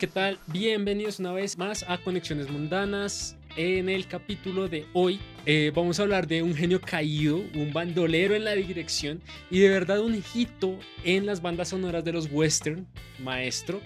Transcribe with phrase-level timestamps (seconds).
[0.00, 0.38] ¿qué tal?
[0.46, 3.36] Bienvenidos una vez más a Conexiones Mundanas.
[3.54, 8.34] En el capítulo de hoy eh, vamos a hablar de un genio caído, un bandolero
[8.34, 12.86] en la dirección y de verdad un hito en las bandas sonoras de los western,
[13.22, 13.82] maestro,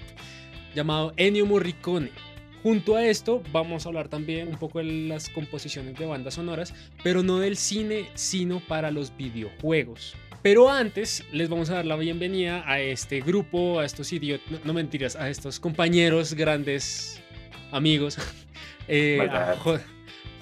[0.72, 2.12] llamado Ennio Morricone.
[2.62, 6.72] Junto a esto vamos a hablar también un poco de las composiciones de bandas sonoras,
[7.02, 10.14] pero no del cine, sino para los videojuegos.
[10.44, 14.58] Pero antes les vamos a dar la bienvenida a este grupo, a estos idiotas, no,
[14.62, 17.22] no mentiras, a estos compañeros, grandes
[17.72, 18.18] amigos.
[18.86, 19.56] Eh, a Maldad.
[19.60, 19.80] Jo-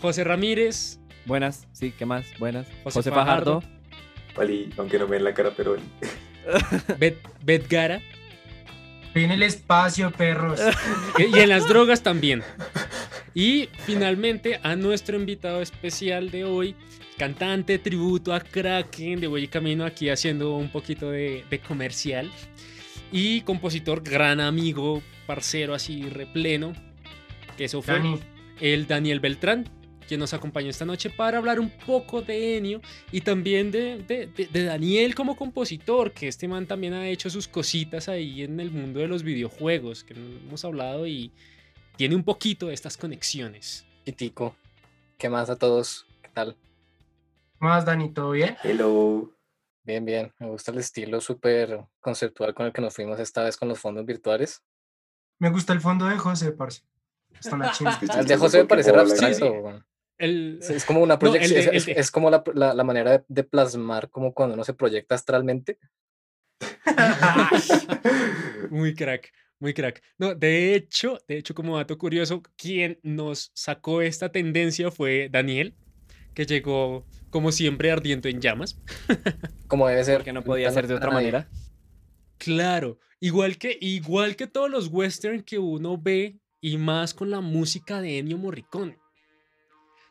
[0.00, 2.26] José Ramírez, Buenas, sí, ¿qué más?
[2.40, 2.66] Buenas.
[2.82, 3.60] José José, Fajardo.
[3.60, 3.80] Fajardo.
[4.34, 5.82] Oli, aunque no me ven la cara, pero Oli.
[6.98, 8.00] Bet, Bet Gara
[9.14, 10.58] En el espacio, perros.
[11.18, 12.42] y en las drogas también.
[13.32, 16.74] Y finalmente a nuestro invitado especial de hoy,
[17.22, 22.28] cantante tributo a Kraken de Voy y Camino, aquí haciendo un poquito de, de comercial.
[23.12, 26.72] Y compositor, gran amigo, parcero así repleno,
[27.56, 28.18] que eso fue Dani,
[28.60, 29.68] el Daniel Beltrán,
[30.08, 32.80] quien nos acompañó esta noche para hablar un poco de Enio
[33.12, 37.30] y también de, de- de- de Daniel como compositor, que este man también ha hecho
[37.30, 41.30] sus cositas ahí en el mundo de los videojuegos, que hemos hablado y
[41.96, 43.86] tiene un poquito de estas conexiones.
[44.04, 44.56] y Tico.
[45.18, 46.04] ¿Qué más a todos?
[46.20, 46.56] ¿Qué tal?
[47.62, 48.12] ¿Cómo vas, Dani?
[48.12, 48.56] ¿Todo bien?
[48.64, 49.32] Hello.
[49.84, 50.32] Bien, bien.
[50.40, 53.78] Me gusta el estilo súper conceptual con el que nos fuimos esta vez con los
[53.78, 54.64] fondos virtuales.
[55.38, 56.82] Me gusta el fondo de José, parce.
[57.38, 57.70] Está.
[57.70, 59.36] Es que El de José me parece abstracto.
[59.36, 59.42] sí.
[59.44, 59.86] weón.
[60.18, 61.54] El, Es- como una No, el proyección.
[61.54, 64.54] de- es- el es, es como la, la- la manera de, de plasmar, como cuando
[64.54, 65.78] uno se proyecta astralmente.
[68.70, 70.02] muy crack, muy crack.
[70.18, 75.76] No, de hecho, de hecho, como dato curioso, quien nos sacó esta tendencia fue Daniel,
[76.34, 78.78] que llegó como siempre ardiendo en llamas.
[79.66, 80.18] Como debe ser.
[80.18, 81.48] Porque no podía ser de otra manera.
[82.36, 87.40] Claro, igual que, igual que todos los western que uno ve y más con la
[87.40, 88.98] música de Ennio Morricone.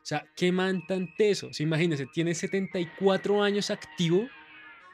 [0.02, 1.48] O sea, qué man tan teso.
[1.48, 4.28] O sea, imagínense, tiene 74 años activo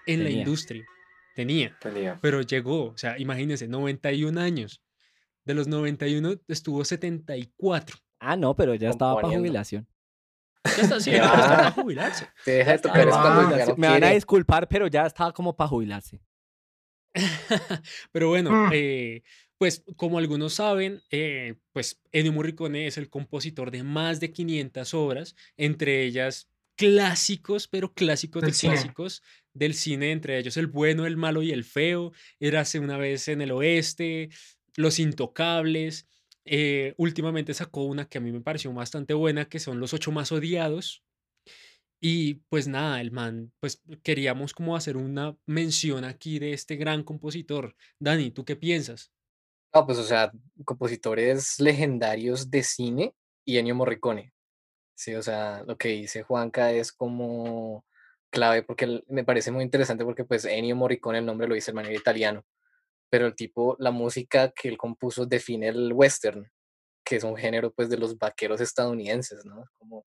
[0.05, 0.85] en la industria.
[1.33, 2.19] Tenía, Tenía.
[2.21, 2.87] pero llegó.
[2.87, 4.81] O sea, imagínense, 91 años.
[5.45, 7.95] De los 91 estuvo 74.
[8.19, 9.87] Ah, no, pero ya estaba para jubilación.
[10.65, 11.31] Ya está haciendo, Ya.
[11.31, 12.27] pero está para jubilarse.
[12.45, 13.71] Te deja de estaba tocar es pa' cuando ya jubilarse.
[13.71, 16.19] no Me van a disculpar, pero ya estaba como para jubilarse.
[18.11, 18.69] Pero bueno, Mm.
[18.73, 19.23] eh,
[19.57, 24.93] pues como algunos saben, eh, pues Ennio Morricone es el compositor de más de 500
[24.93, 28.73] obras, entre ellas clásicos, pero clásicos de Del cine.
[28.73, 33.27] clásicos del cine, entre ellos El bueno, el malo y el feo, Érase una vez
[33.29, 34.29] en el oeste,
[34.75, 36.05] Los Intocables.
[36.47, 40.11] Eh, últimamente sacó una que a mí me pareció bastante buena, que son Los ocho
[40.11, 41.03] más odiados.
[41.99, 47.03] Y pues nada, el man, pues queríamos como hacer una mención aquí de este gran
[47.03, 47.75] compositor.
[47.99, 49.11] Dani, ¿tú qué piensas?
[49.73, 50.31] No, pues, o sea,
[50.65, 53.13] compositores legendarios de cine
[53.45, 54.33] y Ennio Morricone.
[54.95, 57.85] Sí, o sea, lo que dice Juanca es como
[58.31, 61.71] clave porque el- me parece muy interesante porque pues Ennio Morricone, el nombre lo dice
[61.71, 62.43] de manera italiano,
[63.09, 66.49] pero el tipo, la música que él compuso define el western,
[67.05, 69.63] que es un género pues de los vaqueros estadounidenses, ¿no?
[69.77, 70.05] Como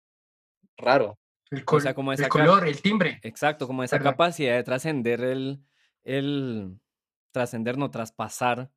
[0.76, 1.18] raro.
[1.50, 3.20] El, col- sea, como el esa ca- color, el timbre.
[3.22, 4.12] Exacto, como esa Perdón.
[4.12, 5.64] capacidad de trascender el,
[6.04, 6.80] el,
[7.32, 8.70] trascender, no traspasar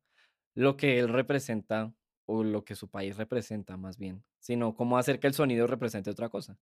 [0.54, 1.94] lo que él representa
[2.26, 6.10] o lo que su país representa más bien, sino cómo hacer que el sonido represente
[6.10, 6.58] otra cosa.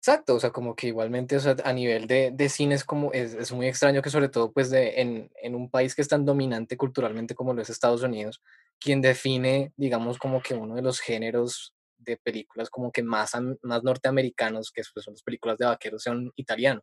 [0.00, 3.12] Exacto, o sea, como que igualmente, o sea, a nivel de, de cine es como,
[3.12, 6.08] es, es muy extraño que sobre todo pues de, en, en un país que es
[6.08, 8.40] tan dominante culturalmente como lo es Estados Unidos,
[8.78, 13.32] quien define, digamos, como que uno de los géneros de películas como que más,
[13.62, 16.82] más norteamericanos, que pues, son las películas de vaqueros, sean italiano.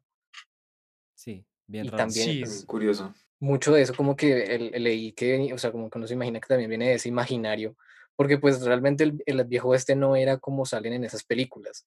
[1.13, 1.97] Sí, bien Y raro.
[1.97, 3.13] también, Sí, pues, Curioso.
[3.39, 6.13] mucho de eso como que el- el leí que, o sea, como que uno se
[6.15, 7.77] imagina que también viene de ese imaginario,
[8.15, 11.85] porque pues realmente el, el viejo este no era como salen en esas películas.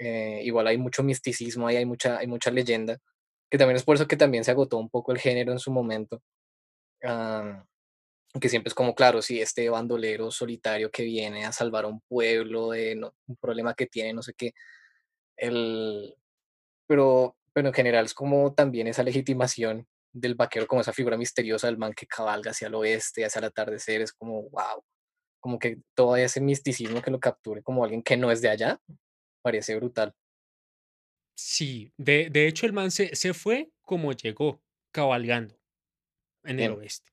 [0.00, 2.98] Eh, igual hay mucho misticismo ahí, hay mucha, hay mucha leyenda,
[3.50, 5.72] que también es por eso que también se agotó un poco el género en su
[5.72, 6.22] momento.
[7.04, 7.64] ah,
[8.40, 12.00] que siempre es como, claro, si este bandolero solitario que viene a salvar a un
[12.02, 14.54] pueblo de no- un problema que tiene, no sé qué,
[15.36, 16.14] el,
[16.88, 21.68] pero, pero en general es como también esa legitimación del vaquero como esa figura misteriosa
[21.68, 24.82] del man que cabalga hacia el oeste, hacia el atardecer, es como, wow,
[25.40, 28.80] como que todo ese misticismo que lo capture como alguien que no es de allá,
[29.42, 30.14] parece brutal.
[31.36, 35.58] Sí, de, de hecho el man se, se fue como llegó, cabalgando
[36.44, 37.10] en el oeste.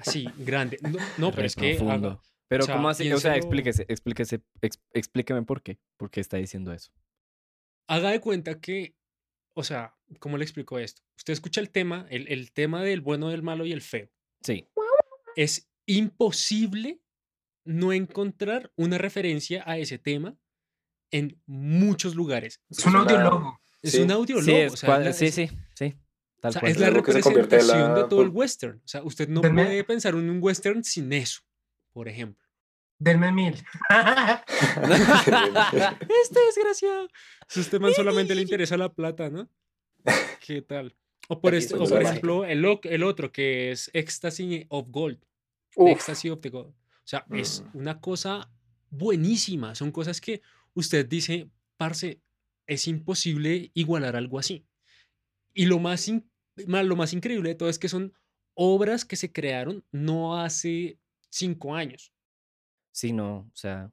[0.00, 0.78] Así, grande.
[0.82, 2.22] No, no, pero es que haga- profundo.
[2.48, 3.12] Pero sea, ¿cómo así?
[3.12, 5.78] O sea, explíquese, explíquese, ex- explíqueme por qué.
[5.98, 6.92] ¿Por qué está diciendo eso?
[7.90, 8.94] haga de cuenta que,
[9.54, 11.02] o sea, ¿cómo le explico esto?
[11.16, 14.10] Usted escucha el tema, el, el tema del bueno, del malo y el feo.
[14.42, 14.66] Sí.
[15.36, 17.00] es imposible
[17.68, 20.36] no encontrar una referencia a ese tema
[21.10, 22.60] en muchos lugares.
[22.70, 23.60] Es un audiólogo.
[23.82, 24.00] Es Sí.
[24.00, 24.44] un audiólogo.
[24.46, 25.94] Sí, es o sea, cuadra- sí, sí, sí.
[26.40, 26.72] Tal o sea, cual.
[26.72, 28.78] es la representación la de todo el western.
[28.84, 31.40] O sea, usted no Denme- puede pensar en un western sin eso,
[31.92, 32.44] por ejemplo.
[32.98, 33.54] Denme mil.
[36.22, 37.08] Este desgraciado.
[37.48, 39.48] Si a este man solamente le interesa la plata, ¿no?
[40.44, 40.94] ¿Qué tal?
[41.28, 45.18] O por, este, o por ejemplo, el, el otro que es Ecstasy of Gold.
[45.76, 46.74] Ecstasy of the Gold.
[47.08, 47.78] O sea, es Mm.
[47.78, 48.50] una cosa
[48.90, 49.74] buenísima.
[49.74, 50.42] Son cosas que
[50.74, 52.20] usted dice, parce,
[52.66, 54.66] es imposible igualar algo así.
[55.54, 56.06] Y lo más,
[56.56, 58.12] lo más increíble de todo es que son
[58.52, 60.98] obras que se crearon no hace
[61.30, 62.12] cinco años.
[62.92, 63.90] Sí, no, o sea,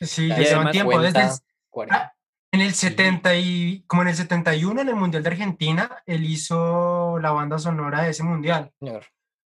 [0.00, 1.00] Sí, llevan tiempo.
[1.00, 2.16] Desde el- 50, 40.
[2.50, 7.20] en el 70 y como en el 71 en el Mundial de Argentina, él hizo
[7.20, 8.72] la banda sonora de ese mundial.
[8.80, 9.06] señor.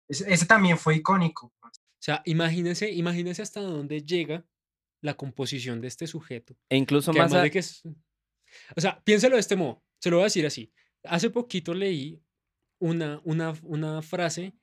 [0.08, 1.52] Ese, ese también fue icónico.
[2.00, 4.46] O sea, imagínense, imagínense hasta dónde llega
[5.02, 6.56] la composición de este sujeto.
[6.70, 7.82] e incluso más a- de que es...
[8.76, 9.82] O sea, piénselo de este modo.
[10.00, 10.72] Se lo voy a decir así.
[11.04, 12.22] Hace poquito leí
[12.80, 14.54] una, una, una frase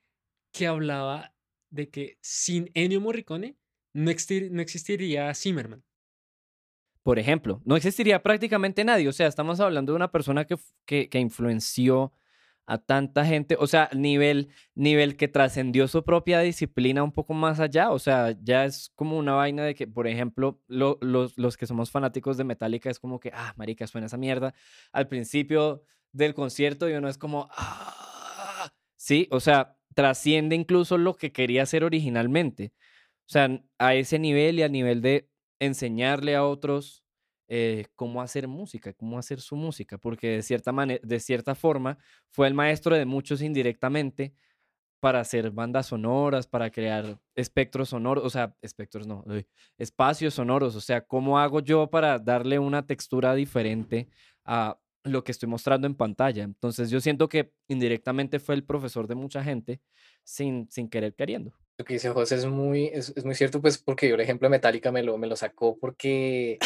[0.52, 1.34] que hablaba
[1.70, 3.56] de que sin Ennio Morricone
[3.94, 5.84] no, existir- no existiría Zimmerman.
[7.02, 9.08] Por ejemplo, no existiría prácticamente nadie.
[9.08, 12.12] O sea, estamos hablando de una persona que, que, que influenció
[12.68, 13.56] a tanta gente.
[13.58, 17.90] O sea, nivel, nivel que trascendió su propia disciplina un poco más allá.
[17.90, 21.66] O sea, ya es como una vaina de que, por ejemplo, lo- los, los que
[21.66, 24.54] somos fanáticos de Metallica es como que, ah, marica, suena esa mierda.
[24.92, 25.82] Al principio
[26.12, 28.70] del concierto y uno es como, ah.
[28.96, 32.72] Sí, o sea, trasciende incluso lo que quería hacer originalmente.
[33.26, 35.30] O sea, a ese nivel y a nivel de
[35.60, 37.04] enseñarle a otros
[37.48, 41.98] eh, cómo hacer música, cómo hacer su música, porque de cierta de cierta forma,
[42.30, 44.34] fue el maestro de muchos indirectamente
[45.00, 49.24] para hacer bandas sonoras, para crear espectros sonoros, o sea, espectros no,
[49.78, 54.08] espacios sonoros, o sea, cómo hago yo para darle una textura diferente
[54.44, 56.42] a lo que estoy mostrando en pantalla.
[56.42, 59.80] Entonces yo siento que indirectamente fue el profesor de mucha gente
[60.24, 61.52] sin, sin querer queriendo.
[61.78, 64.46] Lo que dice José es muy, es, es muy cierto, pues porque yo el ejemplo
[64.46, 66.58] de Metallica me lo, me lo sacó porque,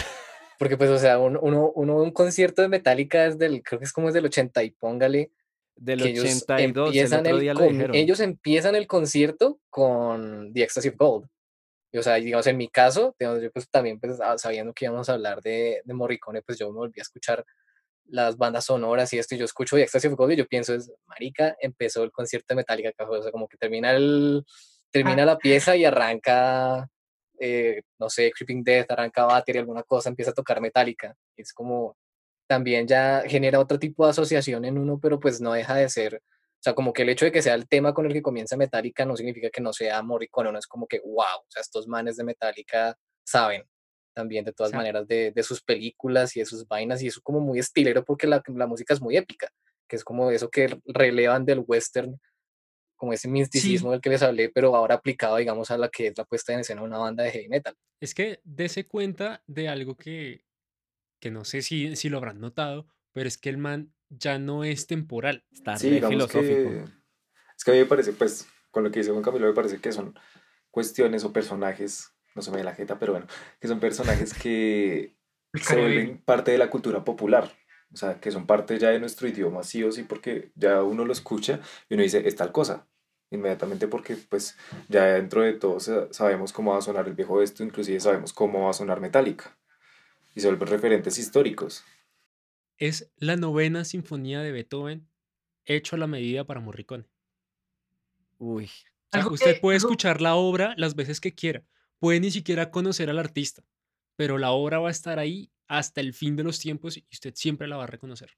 [0.63, 3.85] porque pues, o sea, uno, uno, uno un concierto de Metallica es del, creo que
[3.85, 5.33] es como es del 80 y póngale,
[5.75, 10.63] Del que ellos 82, el empiezan el lo con- ellos empiezan el concierto con The
[10.63, 11.27] Ecstasy of Gold.
[11.91, 14.85] Y, o sea, digamos, en mi caso, digamos, yo pues también pues, ah, sabiendo que
[14.85, 17.45] íbamos a hablar de, de Morricone, pues yo me volví a escuchar
[18.05, 20.77] las bandas sonoras y esto, y yo escucho The Ecstasy of Gold y yo pienso,
[20.77, 24.45] es, marica, empezó el concierto de Metallica, o sea, como que termina, el,
[24.93, 26.89] termina la pieza y arranca,
[27.45, 31.15] eh, no sé, Creeping Death, arranca Battery, alguna cosa, empieza a tocar Metallica.
[31.37, 31.97] Y es como,
[32.47, 36.17] también ya genera otro tipo de asociación en uno, pero pues no deja de ser,
[36.17, 38.57] o sea, como que el hecho de que sea el tema con el que comienza
[38.57, 41.89] Metallica no significa que no sea Morricone, no es como que, wow, o sea, estos
[41.89, 43.65] manes de Metallica saben
[44.15, 47.21] también de todas sea- maneras de, de sus películas y de sus vainas y eso
[47.23, 49.49] como muy estilero porque la, la música es muy épica,
[49.89, 52.21] que es como eso que relevan del western,
[53.03, 56.17] como ese misticismo del que les hablé, pero ahora aplicado, digamos, a la que es
[56.17, 57.75] la puesta en escena de una banda de heavy metal.
[57.99, 60.45] Es que dese cuenta de algo que,
[61.19, 64.63] que no sé si, si lo habrán notado, pero es que el man ya no
[64.63, 65.45] es temporal.
[65.51, 66.71] Está Sí, filosófico.
[66.71, 66.85] que...
[67.59, 69.81] Es que a mí me parece, pues, con lo que dice Juan Camilo, me parece
[69.81, 70.17] que son
[70.71, 73.27] cuestiones o personajes, no se me da la jeta, pero bueno,
[73.59, 75.17] que son personajes que
[75.55, 77.51] se vuelven parte de la cultura popular.
[77.93, 81.05] O sea, que son parte ya de nuestro idioma, sí o sí, porque ya uno
[81.05, 82.87] lo escucha y uno dice, es tal cosa.
[83.33, 84.57] Inmediatamente porque, pues,
[84.89, 88.33] ya dentro de todo sa- sabemos cómo va a sonar el viejo esto, inclusive sabemos
[88.33, 89.59] cómo va a sonar Metallica.
[90.35, 91.85] Y se vuelven referentes históricos.
[92.79, 95.09] Es la novena sinfonía de Beethoven
[95.65, 97.07] hecho a la medida para Morricone.
[98.39, 98.69] Uy, O
[99.13, 101.65] sea, usted puede escuchar la obra las veces que quiera.
[101.99, 103.65] Puede ni siquiera conocer al artista,
[104.17, 107.33] pero la obra va a estar ahí hasta el fin de los tiempos y usted
[107.35, 108.33] siempre la va a reconocer.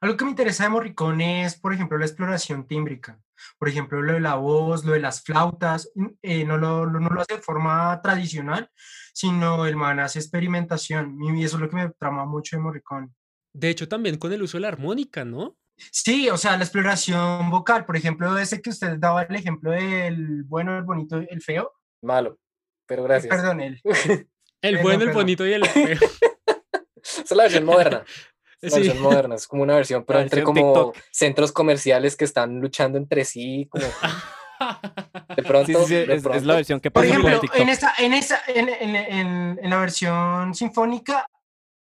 [0.00, 3.18] Algo que me interesa de Morricone es, por ejemplo, la exploración tímbrica.
[3.58, 5.90] Por ejemplo, lo de la voz, lo de las flautas.
[5.94, 8.70] mm, eh, no, lo, lo- no lo hace de forma tradicional,
[9.14, 11.16] sino el man hace experimentación.
[11.22, 13.08] Y eso es lo que me trama mucho de Morricone.
[13.54, 15.56] De hecho, también con el uso de la armónica, ¿no?
[15.90, 17.84] Sí, o sea, la exploración vocal.
[17.86, 21.72] Por ejemplo, ese que usted daba el ejemplo del bueno, el bonito, el feo.
[22.02, 22.38] Malo,
[22.86, 23.34] pero Eh, gracias.
[23.34, 23.80] Perdón, el.
[24.62, 25.22] El Perdón, bueno, el perdón.
[25.22, 25.98] bonito y el feo.
[27.02, 28.04] Esa es la versión moderna.
[28.70, 28.92] Sí.
[28.98, 30.96] moderna, es como una versión, pero entre como TikTok.
[31.10, 33.84] centros comerciales que están luchando entre sí, como
[35.36, 35.66] de pronto.
[35.66, 38.40] sí, sí, sí, de es, la versión que Por pasa ejemplo, en esa, en esa,
[38.48, 41.26] en, en- en- en la versión sinfónica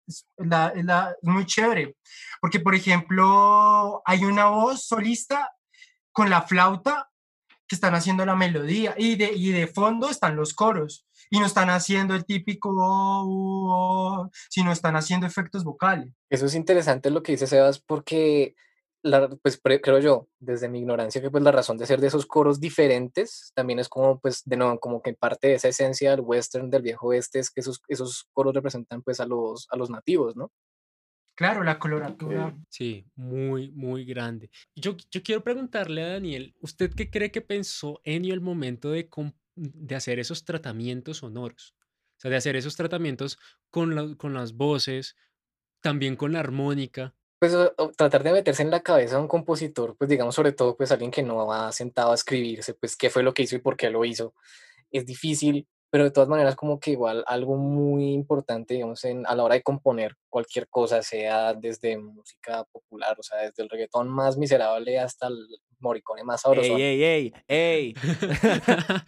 [0.06, 1.96] es, la- es la- es muy chévere,
[2.40, 5.50] porque por ejemplo hay una voz solista
[6.12, 7.08] con la flauta
[7.66, 11.46] que están haciendo la melodía y de, y de fondo están los coros y no
[11.46, 16.12] están haciendo el típico, oh, oh, sino están haciendo efectos vocales.
[16.30, 18.54] Eso es interesante lo que dice Sebas porque,
[19.02, 22.26] la, pues creo yo, desde mi ignorancia, que pues la razón de ser de esos
[22.26, 26.20] coros diferentes también es como, pues, de nuevo, como que parte de esa esencia del
[26.20, 29.90] western, del viejo oeste, es que esos, esos coros representan pues a los, a los
[29.90, 30.50] nativos, ¿no?
[31.38, 32.52] Claro, la coloratura.
[32.68, 34.50] Sí, muy, muy grande.
[34.74, 39.08] Yo, yo quiero preguntarle a Daniel, ¿usted qué cree que pensó Ennio el momento de,
[39.58, 41.74] de hacer esos tratamientos sonoros?
[42.16, 43.38] O sea, de hacer esos tratamientos
[43.70, 45.16] con, con las voces,
[45.80, 47.14] también con la armónica.
[47.38, 47.54] Pues
[47.96, 51.12] tratar de meterse en la cabeza de un compositor, pues digamos sobre todo pues alguien
[51.12, 53.90] que no ha sentado a escribirse, pues qué fue lo que hizo y por qué
[53.90, 54.34] lo hizo.
[54.90, 59.34] Es difícil, pero de todas maneras como que igual algo muy importante, digamos, en, a
[59.34, 64.08] la hora de componer cualquier cosa, sea desde música popular, o sea, desde el reggaetón
[64.08, 65.36] más miserable hasta el
[65.80, 66.76] moricone más sabroso.
[66.76, 67.32] ¡Ey, ey, ey!
[67.48, 67.94] ey.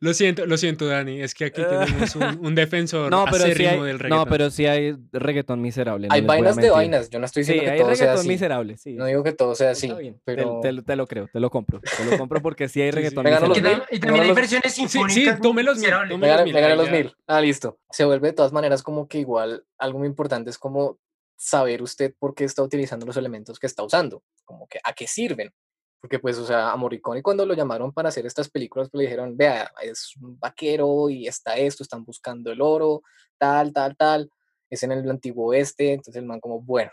[0.00, 3.64] lo siento, lo siento, Dani, es que aquí tenemos un, un defensor no, pero sí
[3.64, 4.10] hay, del reggaetón.
[4.10, 6.08] No, pero sí hay reggaetón miserable.
[6.10, 8.28] hay vainas de vainas, yo no estoy diciendo sí, que hay todo reggaetón sea así.
[8.28, 8.94] miserable, sí.
[8.94, 9.92] No digo que todo sea así,
[10.24, 10.60] pero...
[10.60, 13.24] Te, te, te, lo creo, te lo compro, te lo compro porque sí hay reggaetón
[13.24, 13.82] miserable.
[13.90, 15.36] Y también hay versiones Sí, sinfónicas.
[15.36, 17.14] sí, tome los mil, tome Me gané, mil, me gané los mil.
[17.26, 17.78] Ah, listo.
[17.90, 20.98] Se vuelve de todas maneras como que igual algo muy importante es como
[21.36, 25.06] saber usted por qué está utilizando los elementos que está usando, como que a qué
[25.06, 25.52] sirven.
[26.00, 29.04] Porque pues, o sea, a Morricone cuando lo llamaron para hacer estas películas, pues le
[29.04, 33.02] dijeron, vea, es un vaquero y está esto, están buscando el oro,
[33.38, 34.30] tal, tal, tal,
[34.68, 36.90] es en el antiguo oeste, entonces el man como, bueno,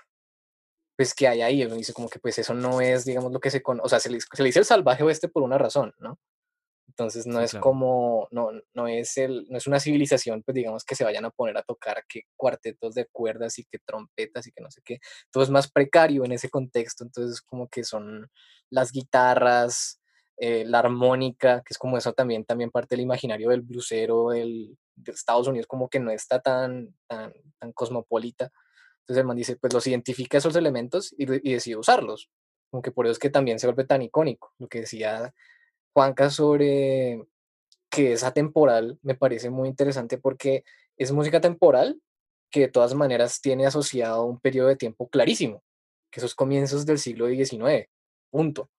[0.96, 1.62] pues ¿qué hay ahí?
[1.62, 4.00] Él dice como que pues eso no es, digamos, lo que se conoce, o sea,
[4.00, 6.20] se le, se le dice el salvaje oeste por una razón, ¿no?
[7.00, 7.64] Entonces no Sí, es claro.
[7.64, 11.30] como, no, no, es el, no es una civilización, pues digamos que se vayan a
[11.30, 15.00] poner a tocar que cuartetos de cuerdas y que trompetas y que no sé qué.
[15.32, 18.30] Todo es más precario en ese contexto, entonces como que son
[18.70, 20.02] las guitarras,
[20.36, 24.78] eh, la armónica, que es como eso también, también parte del imaginario del blusero del,
[24.98, 28.52] de Estados Unidos, como que no está tan, tan, tan cosmopolita.
[29.04, 32.30] Entonces el man dice, pues los identifica esos elementos y, y decide usarlos.
[32.70, 34.54] Como que por eso es que también se vuelve tan icónico.
[34.60, 35.34] Lo que decía
[35.94, 37.26] Juanca sobre
[37.90, 40.64] que es atemporal me parece muy interesante porque
[40.98, 42.00] es música temporal
[42.52, 45.64] que de todas maneras tiene asociado un periodo de tiempo clarísimo,
[46.12, 47.90] que esos comienzos del siglo XIX,
[48.32, 48.70] punto.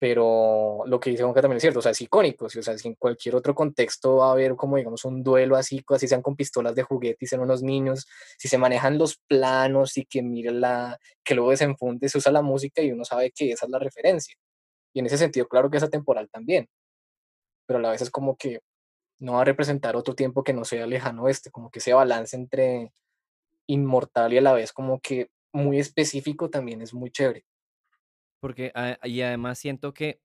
[0.00, 2.88] Pero lo que dice Juanca también es cierto, o sea, es icónico, o sea, si
[2.88, 6.36] en cualquier otro contexto va a haber como digamos un duelo así, así sean con
[6.36, 8.06] pistolas de juguete y sean unos niños,
[8.38, 12.42] si se manejan los planos y que mire la, que luego desenfunde, se usa la
[12.42, 14.36] música y uno sabe que esa es la referencia.
[14.98, 16.68] Y en ese sentido, claro que es atemporal también.
[17.68, 18.58] Pero a la vez es como que
[19.20, 22.34] no va a representar otro tiempo que no sea lejano este, como que ese balance
[22.34, 22.92] entre
[23.68, 27.46] inmortal y a la vez como que muy específico también es muy chévere.
[28.40, 30.20] Porque, a- y además siento que,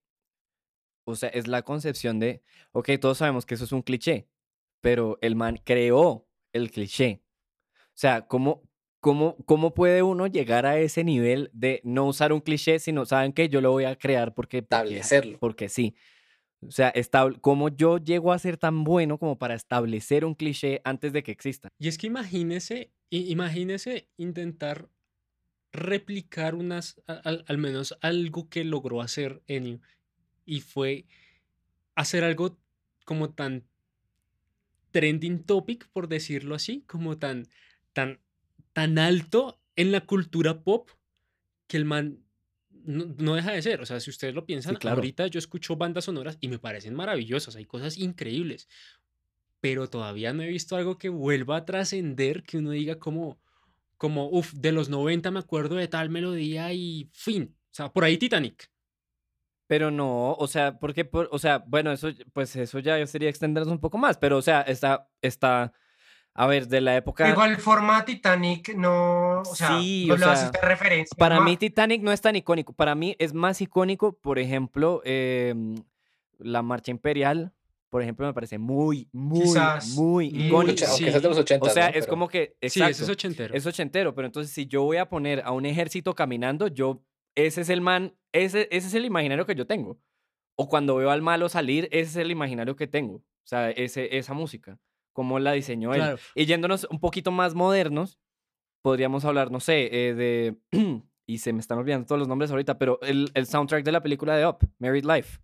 [1.05, 4.27] o sea, es la concepción de, ok, todos sabemos que eso es un cliché,
[4.81, 7.21] pero el man creó el cliché.
[7.75, 8.63] O sea, ¿cómo,
[9.03, 13.33] cómo, cómo puede uno llegar a ese nivel de no usar un cliché, sino, ¿saben
[13.33, 13.49] qué?
[13.49, 15.37] Yo lo voy a crear porque, Establecerlo.
[15.39, 15.93] porque sí.
[16.65, 20.79] O sea, estab- ¿cómo yo llego a ser tan bueno como para establecer un cliché
[20.85, 21.67] antes de que exista?
[21.77, 24.87] Y es que imagínese, imagínese intentar
[25.73, 29.81] replicar unas, al, al menos algo que logró hacer Ennio,
[30.45, 31.05] y fue
[31.95, 32.57] hacer algo
[33.05, 33.65] como tan
[34.91, 37.47] trending topic, por decirlo así, como tan,
[37.91, 38.19] tan,
[38.73, 40.89] tan alto en la cultura pop,
[41.67, 42.19] que el man
[42.69, 43.81] no, no deja de ser.
[43.81, 44.97] O sea, si ustedes lo piensan, claro.
[44.97, 48.67] ahorita yo escucho bandas sonoras y me parecen maravillosas, hay cosas increíbles,
[49.61, 53.39] pero todavía no he visto algo que vuelva a trascender, que uno diga como,
[53.97, 57.55] como, uff, de los 90 me acuerdo de tal melodía y fin.
[57.71, 58.69] O sea, por ahí Titanic.
[59.65, 63.71] Pero no, o sea, porque, por- o sea, bueno, eso, pues eso ya sería extendernos
[63.71, 65.71] un poco más, pero, o sea, está, está,
[66.35, 70.33] a ver, de la época, igual forma, Titanic no, o sea, Sí, no o sea,
[70.33, 71.15] esta referencia.
[71.17, 75.75] para mí Titanic no es tan icónico, para mí es más icónico, por ejemplo, em,
[76.39, 77.53] la Marcha Imperial,
[77.89, 80.83] por ejemplo, me parece muy, muy, Quizás, muy icónico.
[80.87, 81.05] Aunque sí.
[81.07, 81.63] es de los 80.
[81.67, 83.53] O sea, es como que, Sí, exacto, ese es ochentero.
[83.53, 87.03] es ochentero, pero entonces si yo voy a poner a un ejército caminando, yo,
[87.35, 89.99] ese es el man, ese, ese es el imaginario que yo tengo.
[90.55, 93.17] O cuando veo al malo salir, ese es el imaginario que tengo.
[93.17, 94.79] O sea, ese, esa música,
[95.13, 96.01] cómo la diseñó él.
[96.01, 96.17] Claro.
[96.35, 98.19] Y yéndonos un poquito más modernos,
[98.81, 100.57] podríamos hablar, no sé, eh, de...
[101.25, 104.03] y se me están olvidando todos los nombres ahorita, pero el, el soundtrack de la
[104.03, 105.39] película de Up, Married Life.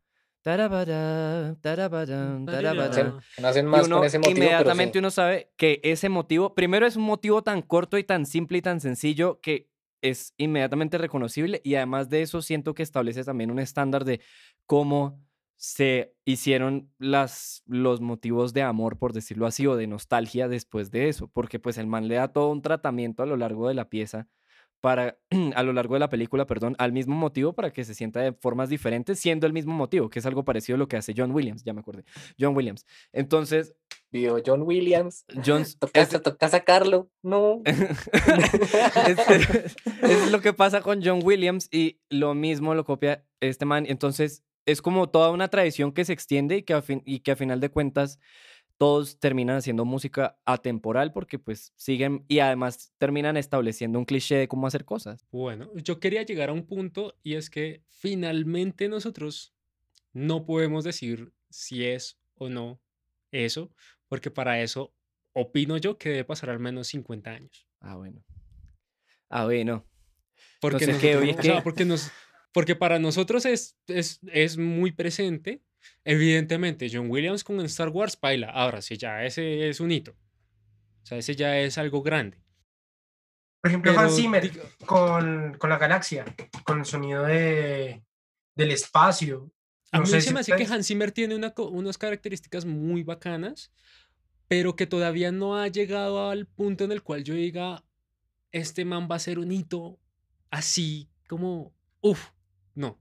[3.35, 4.99] Se, nacen Y más uno con ese motivo, inmediatamente pero sí.
[4.99, 8.61] uno sabe que ese motivo, primero es un motivo tan corto y tan simple y
[8.61, 9.69] tan sencillo que
[10.01, 14.21] es inmediatamente reconocible y además de eso siento que establece también un estándar de
[14.65, 15.21] cómo
[15.61, 21.09] se hicieron las, los motivos de amor, por decirlo así, o de nostalgia después de
[21.09, 23.89] eso, porque pues el man le da todo un tratamiento a lo largo de la
[23.89, 24.29] pieza
[24.79, 25.19] para,
[25.55, 28.31] a lo largo de la película, perdón, al mismo motivo para que se sienta de
[28.31, 31.31] formas diferentes, siendo el mismo motivo, que es algo parecido a lo que hace John
[31.31, 32.05] Williams, ya me acordé,
[32.39, 32.85] John Williams.
[33.11, 33.75] Entonces,
[34.11, 35.25] Vio John Williams.
[35.45, 37.11] John, Toca, toca sacarlo.
[37.21, 37.61] No.
[40.01, 43.85] es lo que pasa con John Williams y lo mismo lo copia este man.
[43.87, 47.31] Entonces, es como toda una tradición que se extiende y que a, fin, y que
[47.31, 48.19] a final de cuentas
[48.77, 54.47] todos terminan haciendo música atemporal porque pues siguen y además terminan estableciendo un cliché de
[54.47, 55.25] cómo hacer cosas.
[55.31, 59.53] Bueno, yo quería llegar a un punto y es que finalmente nosotros
[60.13, 62.79] no podemos decir si es o no
[63.31, 63.69] eso,
[64.07, 64.93] porque para eso
[65.33, 67.67] opino yo que debe pasar al menos 50 años.
[67.81, 68.23] Ah, bueno.
[69.29, 69.85] Ah, bueno.
[70.61, 71.15] Porque, Entonces, ¿qué?
[71.15, 72.11] nosotros- o sea, porque, nos,
[72.51, 75.61] porque para nosotros es, es, es muy presente.
[76.03, 78.49] Evidentemente, John Williams con Star Wars baila.
[78.49, 80.11] Ahora, sí, ya ese es un hito.
[81.03, 82.41] O sea, ese ya es algo grande.
[83.61, 86.25] Por ejemplo, Pero Hans Zimmer diga- con, con la galaxia,
[86.63, 88.03] con el sonido de,
[88.55, 89.51] del espacio.
[89.91, 93.03] A No mí sé se me hace que Hans Zimmer tiene una unas características muy
[93.03, 93.71] bacanas,
[94.47, 97.83] pero que todavía no ha llegado al punto en el cual yo diga,
[98.51, 99.99] este man va a ser un hito
[100.51, 102.29] así como, uff,
[102.75, 102.99] no.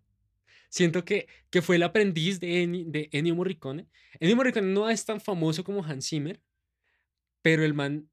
[0.68, 3.86] Siento que, que fue el aprendiz de, de Ennio Morricone.
[4.20, 6.40] Ennio Morricone no es tan famoso como Hans Zimmer,
[7.42, 8.10] pero el man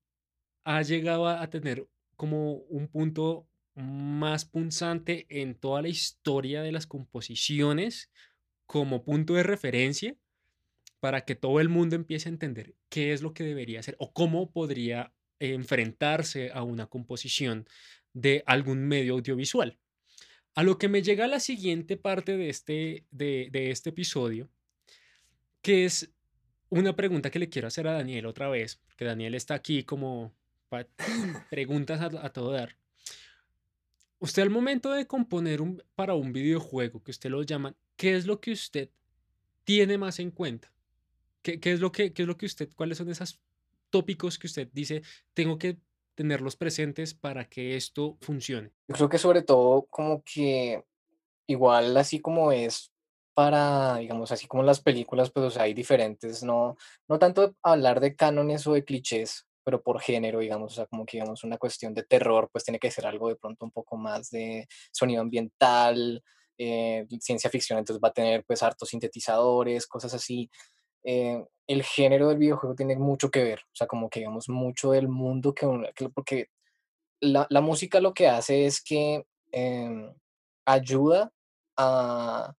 [0.63, 6.88] ha llegado a tener como un punto más punzante en toda la historia de las
[6.88, 8.09] composiciones
[8.65, 10.15] como punto de referencia
[11.00, 14.13] para que todo el mundo empiece a entender qué es lo que debería hacer o
[14.13, 17.68] cómo podría enfrentarse a una composición
[18.13, 19.77] de algún medio audiovisual.
[20.55, 24.50] A lo que me llega la siguiente parte de este, de, de este episodio,
[25.61, 26.09] que es
[26.70, 30.33] una pregunta que le quiero hacer a Daniel otra vez, porque Daniel está aquí como
[31.50, 32.77] preguntas a, todo dar.
[34.20, 35.61] Usted al momento de componer
[35.96, 38.89] para un videojuego, que usted lo llama, ¿qué es lo que usted
[39.63, 40.72] tiene más en cuenta?
[41.41, 43.39] ¿Qué, qué es lo que, qué es lo que usted, cuáles son esos
[43.89, 45.77] tópicos que usted dice, tengo que
[46.15, 48.71] tenerlos presentes para que esto funcione?
[48.87, 50.83] Yo creo que sobre todo como que
[51.47, 52.91] igual así como es
[53.33, 57.99] para, digamos, así como las películas, pues o sea, hay diferentes, no, no tanto hablar
[57.99, 61.57] de cánones o de clichés, pero por género, digamos, o sea, como que digamos una
[61.57, 65.21] cuestión de terror, pues tiene que ser algo de pronto un poco más de sonido
[65.21, 66.23] ambiental,
[66.57, 70.49] eh, ciencia ficción, entonces va a tener pues hartos sintetizadores, cosas así.
[71.05, 74.91] Eh, el género del videojuego tiene mucho que ver, o sea, como que digamos mucho
[74.91, 76.50] del mundo que, que- porque
[77.22, 80.13] la, la música lo que hace es que em,
[80.65, 81.31] ayuda
[81.77, 82.53] a,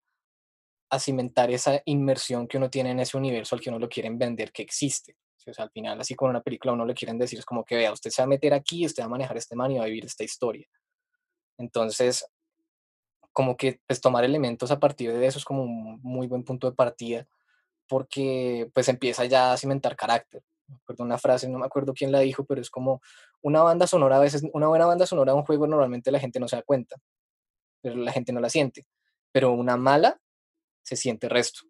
[0.91, 4.19] a cimentar esa inmersión que uno tiene en ese universo al que uno lo quieren
[4.19, 5.17] vender que existe.
[5.49, 7.77] O sea, al final, así con una película uno le quieren decir, es como que
[7.77, 9.85] vea, usted se va a meter aquí, usted va a manejar este man y va
[9.85, 10.67] a vivir esta historia.
[11.59, 12.27] Entonces,
[13.33, 16.69] como que pues tomar elementos a partir de eso es como un muy buen punto
[16.71, 17.27] de partida
[17.89, 20.43] porque pues empieza ya a cimentar carácter.
[20.69, 23.01] Me acuerdo una frase, no me acuerdo quién la dijo, pero es como
[23.43, 26.41] una banda sonora, a veces una buena banda sonora de un juego normalmente la gente
[26.41, 26.97] no se da cuenta,
[27.81, 28.85] pero la gente no la siente,
[29.31, 30.19] pero una mala
[30.83, 31.61] se siente resto.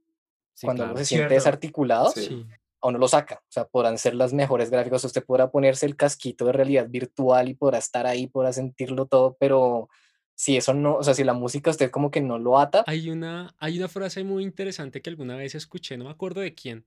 [0.54, 0.90] Sí, Cuando claro.
[0.92, 1.34] algo se siente Cierto.
[1.34, 2.46] desarticulado, Sí.
[2.80, 3.36] a uno lo saca.
[3.42, 7.48] O sea, podrán ser las mejores gráficas, usted podrá ponerse el casquito de realidad virtual
[7.50, 9.90] y podrá estar ahí, podrá sentirlo todo, pero
[10.38, 13.08] si eso no, o sea, si la música usted como que no lo ata, Hay
[13.10, 16.84] una, hay una frase muy interesante que alguna vez escuché, no me acuerdo de quién,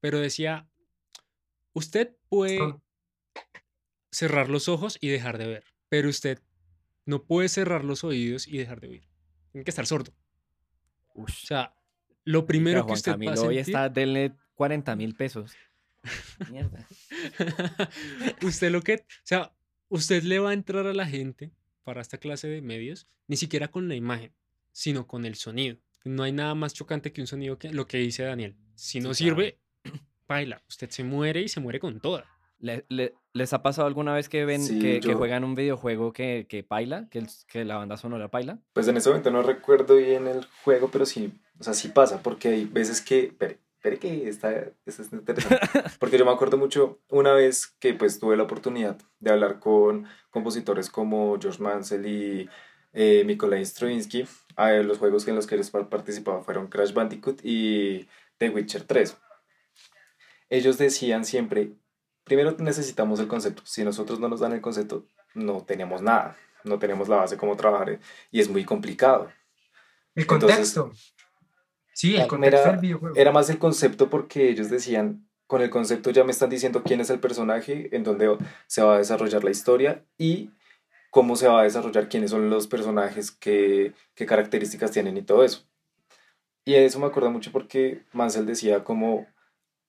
[0.00, 0.68] pero decía,
[1.72, 2.82] usted puede Con-
[4.12, 6.38] cerrar los ojos y dejar de ver, pero usted
[7.04, 9.08] no puede cerrar los oídos y dejar de oír.
[9.50, 10.12] Tiene que estar sordo.
[11.14, 11.74] O sea,
[12.24, 15.52] lo primero que usted va a Camilo hoy sentir, está, denle 40 mil pesos.
[16.50, 16.86] Mierda.
[18.42, 19.52] usted lo que, o sea,
[19.88, 21.50] usted le va a entrar a la gente
[21.84, 24.32] para esta clase de medios, ni siquiera con la imagen,
[24.72, 25.76] sino con el sonido.
[26.04, 28.56] No hay nada más chocante que un sonido que lo que dice Daniel.
[28.74, 29.36] Si no Sí, claro.
[29.40, 29.58] sirve,
[30.28, 30.62] baila.
[30.68, 32.24] Usted se muere y se muere con toda.
[32.58, 35.54] ¿Le- le- ¿Les ha pasado alguna vez que ven Sí, que, que yo- juegan un
[35.54, 38.60] videojuego que, que baila, que, el- que la banda sonora baila?
[38.72, 42.22] Pues en este momento no recuerdo bien el juego, pero sí, o sea, sí pasa,
[42.22, 43.34] porque hay veces que,
[43.82, 44.52] espere que está,
[44.86, 45.58] esto es interesante,
[45.98, 50.06] porque yo me acuerdo mucho una vez que pues tuve la oportunidad de hablar con
[50.30, 52.48] compositores como George Mansell y
[52.92, 54.24] eh, Nikolai Stravinsky,
[54.84, 59.16] los juegos en los que ellos par- participaban fueron Crash Bandicoot y The Witcher 3.
[60.48, 61.72] Ellos decían siempre,
[62.22, 66.78] primero necesitamos el concepto, si nosotros no nos dan el concepto, no tenemos nada, no
[66.78, 67.98] tenemos la base cómo trabajar eh,
[68.30, 69.32] y es muy complicado.
[70.14, 70.92] El Entonces, contexto.
[71.92, 73.16] Sí, el contexto era- del videojuego.
[73.16, 77.00] Era más el concepto porque ellos decían, con el concepto ya me están diciendo quién
[77.00, 80.50] es el personaje, en dónde se va a desarrollar la historia y
[81.10, 85.44] cómo se va a desarrollar quiénes son los personajes, qué, qué características tienen y todo
[85.44, 85.66] eso.
[86.64, 89.26] Y eso me acuerda mucho porque Mansell decía como,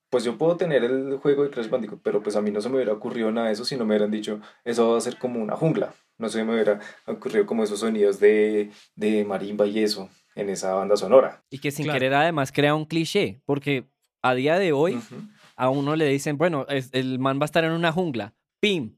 [0.10, 2.68] pues yo puedo tener el juego de Crash Bandicoot, pero pues a mí no se
[2.70, 5.18] me hubiera ocurrido nada de eso si no me hubieran dicho, eso va a ser
[5.18, 5.94] como una jungla.
[6.18, 10.74] No se me hubiera ocurrido como esos sonidos de, de marimba y eso en esa
[10.74, 11.43] banda sonora.
[11.50, 12.00] Y que sin Claro.
[12.00, 13.86] querer además crea un cliché, porque
[14.22, 15.00] a día de hoy
[15.56, 18.98] a uno le dicen, bueno, es- el man va a estar en una jungla, pim,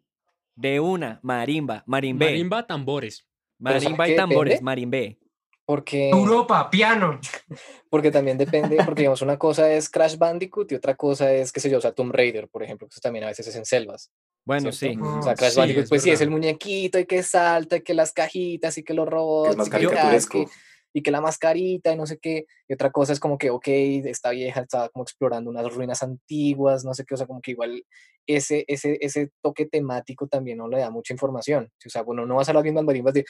[0.56, 3.26] de una, marimba, marimbé, marimba, Marimba, tambores.
[3.62, 4.62] ¿sabe y tambores, depende?
[4.64, 5.20] marimbé.
[5.66, 7.20] Porque, Europa, piano.
[7.90, 11.60] porque también depende, porque digamos, una cosa es Crash Bandicoot y otra cosa es, qué
[11.60, 13.66] sé yo, o sea, Tomb Raider, por ejemplo, que eso también a veces es en
[13.66, 14.12] selvas.
[14.46, 14.78] Bueno, ¿cierto?
[14.78, 14.96] sí.
[14.96, 17.78] Mm, O sea, Crash Sí, Bandicoot, es pues sí, es el muñequito y que salta,
[17.78, 19.58] y que las cajitas y que los robots.
[19.58, 20.52] más y que el caricaturesco.
[20.96, 22.46] Y que la mascarita y no sé qué.
[22.70, 23.68] Y otra cosa es como que, ok,
[24.06, 27.52] esta vieja estaba como explorando unas ruinas antiguas, no sé qué, o sea, como que
[27.52, 27.84] igual
[28.26, 31.70] ese, ese, ese toque temático también no le da mucha información.
[31.86, 33.26] O sea, bueno, no vas a las mismas marimbas de.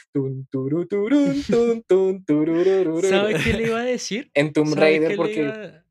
[3.10, 4.30] ¿Sabe qué le iba a decir?
[4.36, 5.86] en Tomb ¿Sabe Raider qué le porque iba-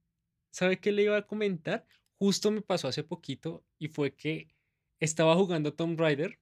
[0.53, 1.85] ¿Sabe qué le iba a comentar?
[2.19, 4.47] Justo me pasó hace poquito y fue que
[5.01, 6.39] estaba jugando Tomb Raider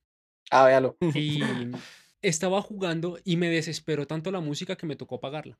[0.51, 1.41] ah véalo y
[2.23, 5.59] estaba jugando y me desesperó tanto la música que me tocó apagarla.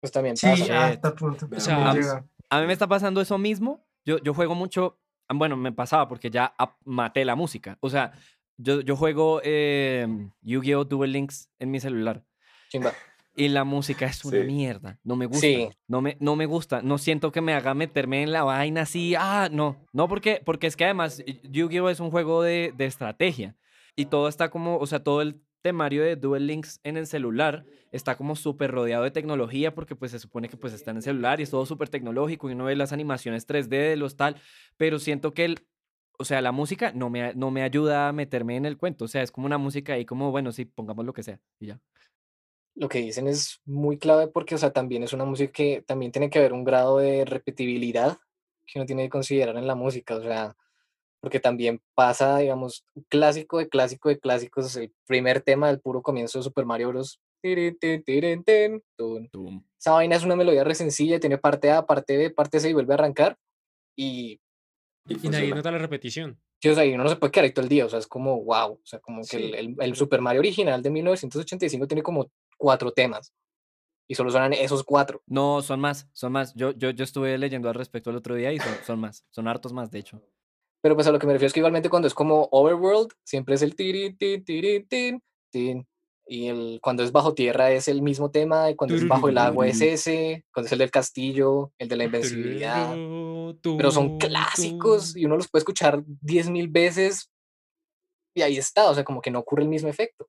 [0.00, 1.48] pues también Sí, pasa hasta punto.
[1.54, 1.90] O sea.
[2.50, 3.86] A mí me está pasando eso mismo.
[4.04, 7.76] Yo, yo juego mucho, bueno, me pasaba porque ya maté la música.
[7.80, 8.12] O sea,
[8.56, 10.06] yo, yo juego eh,
[10.42, 10.84] Yu-Gi-Oh!
[10.84, 12.22] Duel Links en mi celular.
[12.68, 12.92] chimba
[13.34, 14.44] Y la música es una Sí.
[14.46, 15.00] mierda.
[15.02, 15.40] No me gusta.
[15.46, 15.68] Sí.
[15.88, 16.82] No, me, no me gusta.
[16.82, 19.14] No siento que me haga meterme en la vaina así.
[19.16, 19.84] Ah, no.
[19.92, 21.90] No, porque, porque es que además y- Yu-Gi-Oh!
[21.90, 23.56] es un juego de, de estrategia.
[23.96, 27.64] Y todo está como, o sea, todo el temario de Duel Links en el celular
[27.90, 31.02] está como súper rodeado de tecnología porque pues se supone que pues está en el
[31.02, 34.36] celular y es todo súper tecnológico y uno ve las animaciones 3D de los tal,
[34.76, 35.66] pero siento que el,
[36.18, 39.08] o sea, la música no me, no me ayuda a meterme en el cuento, o
[39.08, 41.80] sea, es como una música ahí como, bueno, sí, pongamos lo que sea y ya.
[42.76, 46.12] lo que dicen es muy clave porque, o sea, también es una música que también
[46.12, 48.18] tiene que haber un grado de repetibilidad
[48.66, 50.56] que uno tiene que considerar en la música, o sea,
[51.26, 56.38] porque también pasa, digamos, clásico de clásico de clásicos, el primer tema del puro comienzo
[56.38, 57.18] de Super Mario Bros.
[57.42, 57.74] Esa
[59.90, 62.94] vaina es una melodía re sencilla, tiene parte A, parte B, parte C y vuelve
[62.94, 63.36] a arrancar.
[63.96, 64.40] Y,
[65.08, 66.40] Y Y nadie nota la repetición.
[66.62, 67.98] sí, o sea, y uno no se puede quedar ahí todo el día, o sea,
[67.98, 69.42] es como, wow, o sea, como que Sí.
[69.42, 73.32] el, el- el Super Mario original de 1985 tiene como cuatro temas.
[74.08, 75.20] Y solo suenan esos cuatro.
[75.26, 76.54] No, son más, son más.
[76.54, 79.48] Yo, yo, yo estuve leyendo al respecto el otro día y son, son más, son
[79.48, 80.22] hartos más, de hecho.
[80.86, 83.56] Pero pues a lo que me refiero es que igualmente cuando es como Overworld, siempre
[83.56, 85.20] es el tirin, tin, tirin, tin,
[85.50, 85.84] tin.
[86.28, 89.36] Y el, cuando es bajo tierra es el mismo tema, y cuando es bajo el
[89.36, 92.94] agua es ese, cuando es el del castillo, el de la invencibilidad.
[93.76, 97.32] Pero son clásicos y uno los puede escuchar 10.000 veces
[98.32, 100.28] y ahí está, o sea, como que no ocurre el mismo efecto.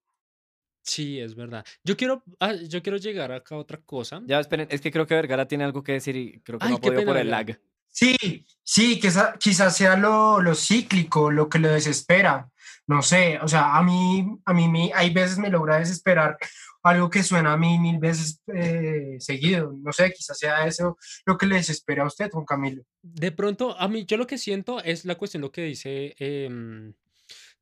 [0.81, 1.63] Sí, es verdad.
[1.83, 4.23] Yo quiero, ah, yo quiero llegar acá a otra cosa.
[4.25, 6.71] Ya, esperen, es que creo que Vergara tiene algo que decir y creo que Ay,
[6.71, 7.45] no ha podido por pena, el Vergara.
[7.45, 7.61] lag.
[7.99, 12.47] Sí, sí, quizá- quizás sea lo, lo cíclico, lo que lo desespera.
[12.85, 16.37] No sé, o sea, a mí, a mí me- hay veces me logra desesperar
[16.83, 19.73] algo que suena a mí mil veces eh, seguido.
[19.81, 22.83] No sé, quizás sea eso lo que le desespera a usted, Juan Camilo.
[23.01, 26.93] De pronto, a mí, yo lo que siento es la cuestión, lo que dice em,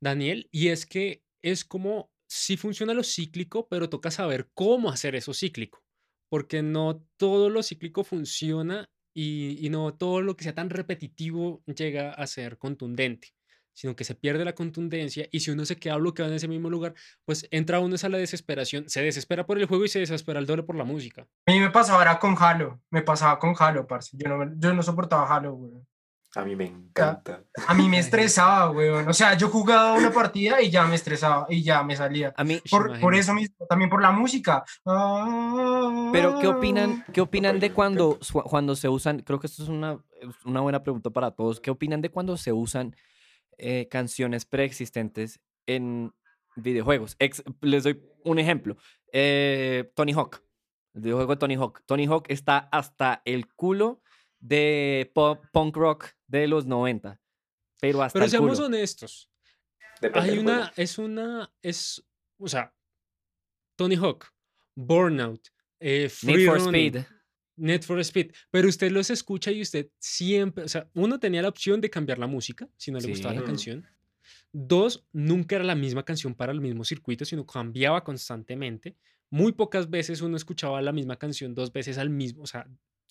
[0.00, 5.14] Daniel, y es que es como si funciona lo cíclico, pero toca saber cómo hacer
[5.16, 5.82] eso cíclico,
[6.28, 12.12] porque no todo lo cíclico funciona y, no todo lo que sea tan repetitivo llega
[12.12, 13.34] a ser contundente,
[13.72, 16.68] sino que se pierde la contundencia y si uno se queda bloqueado en ese mismo
[16.68, 20.38] lugar, pues entra uno a la desesperación, se desespera por el juego y se desespera
[20.38, 21.26] el doble por la música.
[21.46, 24.18] A mí me pasaba con Halo, me pasaba con Halo, parce.
[24.18, 25.72] Yo no, yo no soportaba Halo, güey.
[26.36, 27.42] A mí me encanta.
[27.66, 28.88] A mí me estresaba, güey.
[28.90, 32.34] O sea, yo jugaba una partida y ya me estresaba y ya me salía.
[32.36, 34.62] A mí, Por, por eso mismo, también por la música.
[36.12, 39.98] pero ¿qué opinan, qué opinan de cuando, cuando se usan, creo que esto es una,
[40.44, 42.94] una buena pregunta para todos, ¿qué opinan de cuando se usan
[43.58, 46.12] eh, canciones preexistentes en
[46.56, 47.16] videojuegos?
[47.18, 48.76] Ex- les doy un ejemplo.
[49.12, 50.42] Eh, Tony Hawk,
[50.94, 51.82] el videojuego de Tony Hawk.
[51.86, 54.00] Tony Hawk está hasta el culo
[54.48, 57.20] de pop- punk rock de los 90,
[57.80, 58.66] pero hasta Pero el seamos culo.
[58.66, 59.30] honestos,
[60.00, 62.04] Depende Hay una, es una, es,
[62.38, 62.74] o sea,
[63.76, 64.26] Tony Hawk,
[64.74, 65.48] Burnout,
[65.80, 67.04] eh, Need Free for Running, Speed.
[67.56, 71.48] Need for Speed, pero usted los escucha y usted siempre, o sea, uno tenía la
[71.48, 73.40] opción de cambiar la música si no le gustaba Sí.
[73.40, 73.86] la canción.
[74.52, 78.96] Dos, nunca era la misma canción para el mismo circuito, sino cambiaba constantemente.
[79.28, 82.64] muy pocas veces uno escuchaba la misma canción dos veces al mismo, o sea,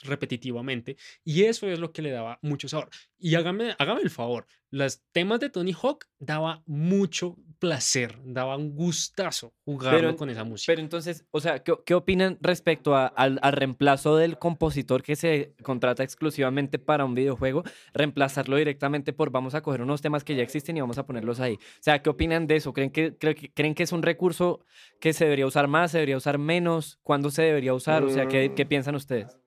[0.03, 2.89] repetitivamente y eso es lo que le daba mucho sabor.
[3.17, 8.75] Y hágame, hágame el favor, los temas de Tony Hawk daba mucho placer, daba un
[8.75, 10.71] gustazo jugarlo con esa música.
[10.71, 15.15] Pero entonces, o sea, ¿qué, qué opinan respecto a- al, al reemplazo del compositor que
[15.15, 17.63] se contrata exclusivamente para un videojuego?
[17.93, 21.39] Reemplazarlo directamente por vamos a coger unos temas que ya existen y vamos a ponerlos
[21.39, 21.53] ahí.
[21.55, 22.73] O sea, ¿qué opinan de eso?
[22.73, 24.65] ¿Creen que, creen que, creen que es un recurso
[24.99, 26.99] que se debería usar más, se debería usar menos?
[27.01, 28.03] ¿Cuándo se debería usar?
[28.03, 28.67] O sea, ¿qué, qué Mm.
[28.67, 29.37] piensan ustedes?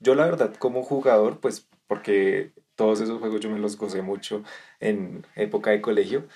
[0.00, 4.42] Yo la verdad como jugador, pues porque todos esos juegos yo me los gocé mucho
[4.80, 6.26] en época de colegio,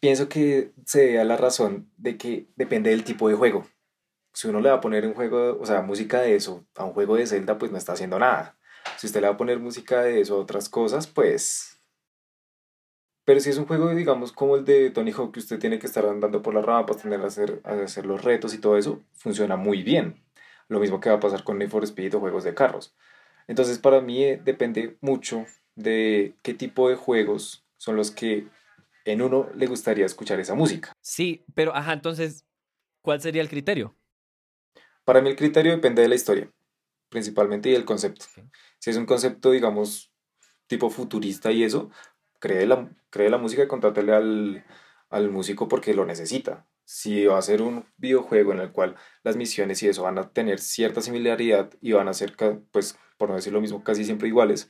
[0.00, 3.66] pienso que se da la razón de que depende del tipo de juego.
[4.34, 6.92] Si uno le va a poner un juego, o sea, música de eso a un
[6.92, 8.58] juego de Zelda, pues no está haciendo nada.
[8.96, 11.78] Si usted le va a poner música de eso a otras cosas, pues...
[13.24, 15.86] Pero si es un juego, digamos, como el de Tony Hawk, que usted tiene que
[15.86, 19.82] estar andando por las rampas, tener hacer, hacer los retos y todo eso, funciona muy
[19.82, 20.22] bien.
[20.70, 22.94] Lo mismo que va a pasar con Need for Speed o juegos de carros.
[23.48, 28.46] Entonces, para mí eh, depende mucho de qué tipo de juegos son los que
[29.04, 30.92] en uno le gustaría escuchar esa música.
[31.00, 32.46] Sí, pero ajá, entonces,
[33.02, 33.96] ¿cuál sería el criterio?
[35.04, 36.48] Para mí el criterio depende de la historia,
[37.08, 38.26] principalmente y del concepto.
[38.78, 40.12] Si es un concepto, digamos,
[40.68, 41.90] tipo futurista y eso,
[42.38, 44.64] cree la, cree la música y contrátele al,
[45.08, 46.69] al músico porque lo necesita.
[46.92, 50.32] Si va a ser un videojuego en el cual las misiones y eso van a
[50.32, 52.34] tener cierta similaridad y van a ser,
[52.72, 54.68] pues, por no decir lo mismo, casi siempre iguales,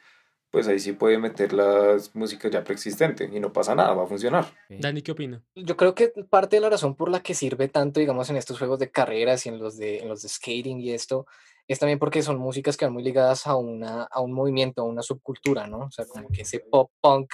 [0.50, 4.06] pues ahí sí puede meter las músicas ya preexistentes y no pasa nada, va a
[4.06, 4.52] funcionar.
[4.68, 5.42] Dani, ¿qué opina?
[5.54, 8.58] Yo creo que parte de la razón por la que sirve tanto, digamos, en estos
[8.58, 11.24] juegos de carreras y en los de, en los de skating y esto,
[11.68, 14.84] es también porque son músicas que van muy ligadas a, una, a un movimiento, a
[14.84, 15.86] una subcultura, ¿no?
[15.86, 17.32] O sea, como que ese pop punk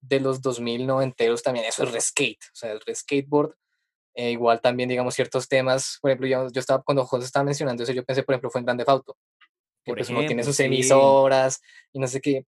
[0.00, 3.54] de los 2000 noventeros también, eso es reskate, o sea, el reskateboard.
[4.18, 7.84] Eh, igual también, digamos, ciertos temas, por ejemplo, yo, yo estaba, cuando José estaba mencionando
[7.84, 9.16] eso, yo pensé, por ejemplo, fue en Grande Auto,
[9.84, 10.64] que Por pues uno tiene ejemplo, sus sí.
[10.64, 11.60] emisoras
[11.92, 12.44] y no sé qué.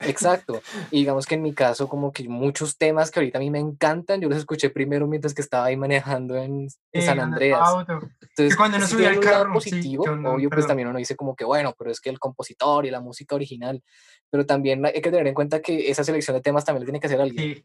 [0.00, 0.60] Exacto.
[0.90, 3.58] Y digamos que en mi caso, como que muchos temas que ahorita a mí me
[3.60, 7.66] encantan, yo los escuché primero mientras que estaba ahí manejando en, en San Andreas.
[8.20, 11.16] Entonces, cuando sí subía lado carro, sí, positivo, yo no- obvio, pues también uno dice
[11.16, 13.82] como que bueno, pero es que el compositor y la música original,
[14.30, 17.00] pero también hay que tener en cuenta que esa selección de temas también la tiene
[17.00, 17.64] que hacer alguien Sí,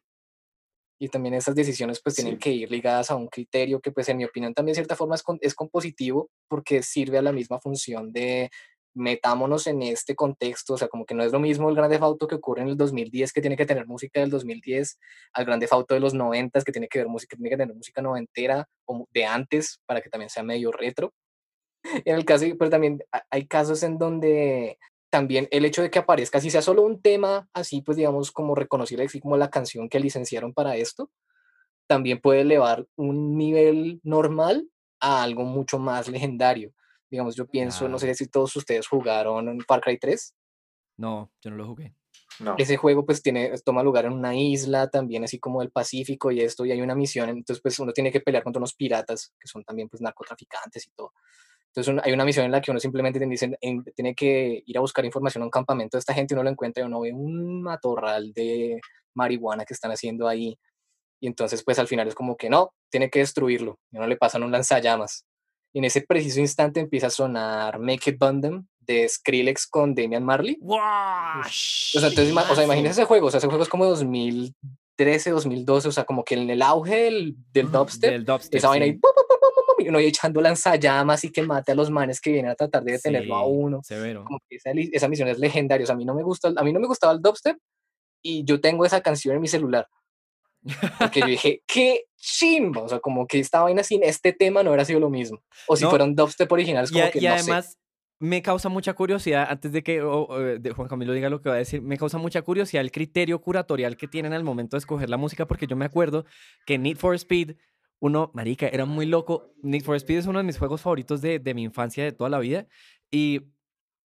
[0.99, 2.39] y también esas decisiones pues tienen Sí.
[2.39, 5.15] que ir ligadas a un criterio que pues en mi opinión también de cierta forma
[5.15, 8.49] es, con- es compositivo porque sirve a la misma función de
[8.95, 12.27] metámonos en este contexto, o sea, como que no es lo mismo el Grande Auto
[12.27, 14.97] que ocurre en el 2010 que tiene que tener música del 2010
[15.33, 18.01] al Grande Auto de los 90 que tiene que ver música, tiene que tener música
[18.01, 21.13] noventera o de antes para que también sea medio retro.
[22.05, 24.77] En el caso, pero también ha- hay casos en donde
[25.09, 28.55] también el hecho de que aparezca, si sea solo un tema, así pues digamos como
[28.55, 31.09] reconocible, así como la canción que licenciaron para esto,
[31.87, 34.69] también puede elevar un nivel normal
[34.99, 36.71] a algo mucho más legendario.
[37.09, 40.35] Digamos, yo pienso, no sé si todos ustedes jugaron Far Cry 3.
[40.97, 41.95] No, yo no lo jugué.
[42.39, 42.55] No.
[42.57, 46.41] Ese juego pues tiene, toma lugar en una isla también así como el Pacífico y
[46.41, 49.47] esto, y hay una misión, entonces pues uno tiene que pelear contra unos piratas que
[49.47, 51.13] son también pues narcotraficantes y todo.
[51.71, 54.63] Entonces un- hay una misión en la que uno simplemente tiene, dicen- en- tiene que
[54.65, 56.99] ir a buscar información a un campamento de esta gente, uno lo encuentra y uno
[57.01, 58.79] ve un matorral de
[59.15, 60.57] marihuana que están haciendo ahí.
[61.21, 63.77] Y entonces pues al final es como que no, tiene que destruirlo.
[63.91, 65.25] Y uno le pasan un lanzallamas.
[65.73, 70.23] Y en ese preciso instante empieza a sonar Make It Bundem de Skrillex con Damian
[70.23, 70.57] Marley.
[70.61, 70.79] ¡Wow!
[70.79, 71.43] O
[71.99, 75.87] sea, entonces, o sea, imagínense ese juego, o sea, ese juego es como 2013, 2012,
[75.87, 78.91] o sea, como que en el auge del, del dubstep, Del dubstep, esa vaina sí.
[78.91, 81.89] ahí, pum, pum, pum, pum, pum, y uno echando lanzallamas y que mate a los
[81.89, 83.79] manes que vienen a tratar de detenerlo a Sí, uno.
[83.83, 84.23] Severo.
[84.25, 86.63] Como que esa, esa misión es legendaria, o sea, a mí no me gusta, a
[86.63, 87.57] mí no me gustaba el dubstep
[88.21, 89.87] y yo tengo esa canción en mi celular.
[90.99, 94.71] Porque yo dije, qué chimba, o sea, como que esta vaina sin este tema no
[94.71, 95.41] hubiera sido lo mismo.
[95.67, 97.33] O si No, fueron dubstep originales, Y, como a- que y no sé.
[97.41, 97.77] además
[98.21, 101.47] me causa mucha curiosidad, antes de que o- o, de Juan Camilo diga lo que
[101.47, 104.79] va a decir, me causa mucha curiosidad el criterio curatorial que tienen al momento de
[104.79, 106.25] escoger la música, porque yo me acuerdo
[106.65, 107.55] que Need for Speed,
[107.99, 109.51] uno, marica, era muy loco.
[109.61, 112.29] Need for Speed es uno de mis juegos favoritos de, de mi infancia, de toda
[112.29, 112.65] la vida.
[113.11, 113.41] Y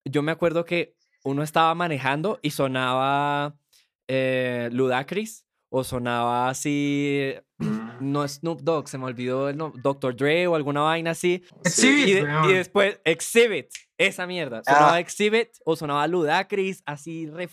[0.04, 3.56] yo me acuerdo que uno estaba manejando y sonaba
[4.08, 7.32] eh, Ludacris o sonaba así,
[8.00, 10.14] no Snoop Dogg, se me olvidó el nombre, Dr.
[10.14, 11.42] Dre o alguna vaina así.
[11.64, 13.66] Exhibit, Y, de- y después Exhibit,
[13.98, 14.62] esa mierda.
[14.64, 17.48] Sonaba Exhibit o sonaba Ludacris, así re,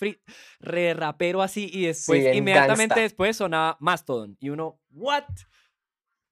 [0.59, 1.69] re rapero así.
[1.73, 3.01] Y después, bien inmediatamente gangsta.
[3.01, 4.37] después sonaba Mastodon.
[4.39, 5.23] Y uno, ¿what?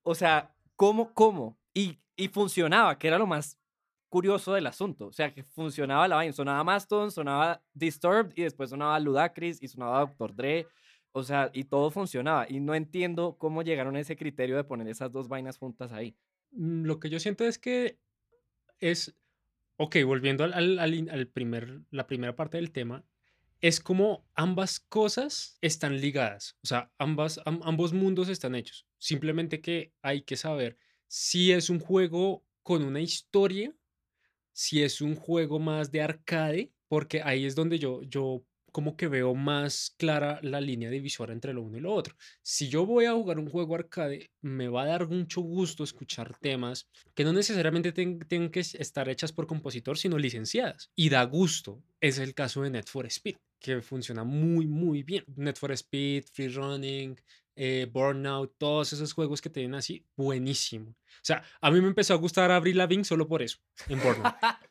[0.10, 1.60] O sea, ¿cómo, cómo?
[1.72, 2.00] Y,
[2.34, 3.60] funcionaba, que era lo más
[4.10, 5.06] curioso del asunto.
[5.06, 6.34] O sea, que funcionaba la vaina.
[6.34, 10.36] Sonaba Mastodon, sonaba Disturbed y después sonaba Ludacris y sonaba Dr.
[10.36, 10.68] Dre.
[11.12, 12.48] O sea, y todo funcionaba.
[12.50, 16.18] Y no entiendo cómo llegaron a ese criterio de poner esas dos vainas juntas ahí.
[16.54, 18.00] mm, lo que yo siento es que
[18.80, 19.16] es,
[19.78, 23.06] ok, volviendo al primer, la primera parte del tema,
[23.62, 28.88] es como ambas cosas están ligadas, o sea, ambas, am- ambos mundos están hechos.
[28.98, 33.76] Simplemente que hay que saber si es un juego con una historia,
[34.54, 39.08] si es un juego más de arcade, porque ahí es donde yo, yo como que
[39.08, 42.16] veo más clara la línea divisora entre lo uno y lo otro.
[42.42, 46.38] Si yo voy a jugar un juego arcade, me va a dar mucho gusto escuchar
[46.40, 50.92] temas que no necesariamente tengan que es- estar hechas por compositor, sino licenciadas.
[50.96, 51.82] Y da gusto.
[52.02, 55.24] Es el caso de Net for Speed, que funciona muy, muy bien.
[55.36, 57.20] Net for Speed, Free Running,
[57.56, 60.92] eh, Burnout, todos esos juegos que tienen así, buenísimo.
[60.92, 63.58] O sea, a mí me empezó a gustar Avril Lavigne solo por eso,
[63.90, 64.34] en Burnout.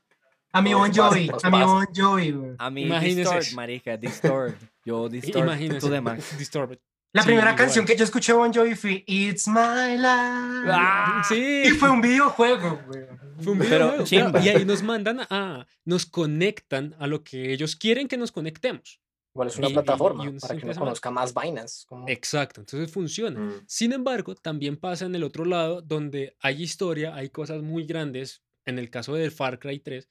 [0.53, 1.63] A mi Bon Jovi, a mi.
[1.63, 2.53] Bon Jovi, güey.
[2.59, 3.17] A Imagínese.
[3.39, 4.57] Distort, marica, Distort.
[4.85, 5.81] Yo I- Distort Imagínense.
[5.81, 6.37] to the max.
[6.39, 6.79] Disturbed.
[7.13, 7.57] La Sí, primera igual.
[7.57, 10.69] canción que yo escuché de Bon Jovi fue It's My Life.
[10.71, 11.23] ¡Ah!
[11.27, 11.63] Sí.
[11.65, 13.05] Y fue un videojuego, güey.
[13.41, 14.41] Fue un Pero videojuego, chimba.
[14.41, 19.01] Y ahí nos mandan a, nos conectan a lo que ellos quieren que nos conectemos.
[19.35, 21.85] Igual es una Y- y- plataforma y uno para que uno conozca más vainas.
[21.89, 23.41] como- Exacto, entonces funciona.
[23.41, 23.53] Mm.
[23.67, 28.43] Sin embargo, también pasa en el otro lado, donde hay historia, hay cosas muy grandes,
[28.67, 30.09] en el caso del Far Cry 3,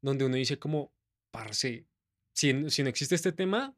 [0.00, 0.92] donde uno dice como,
[1.30, 1.86] parce,
[2.32, 3.76] si, si no existe este tema,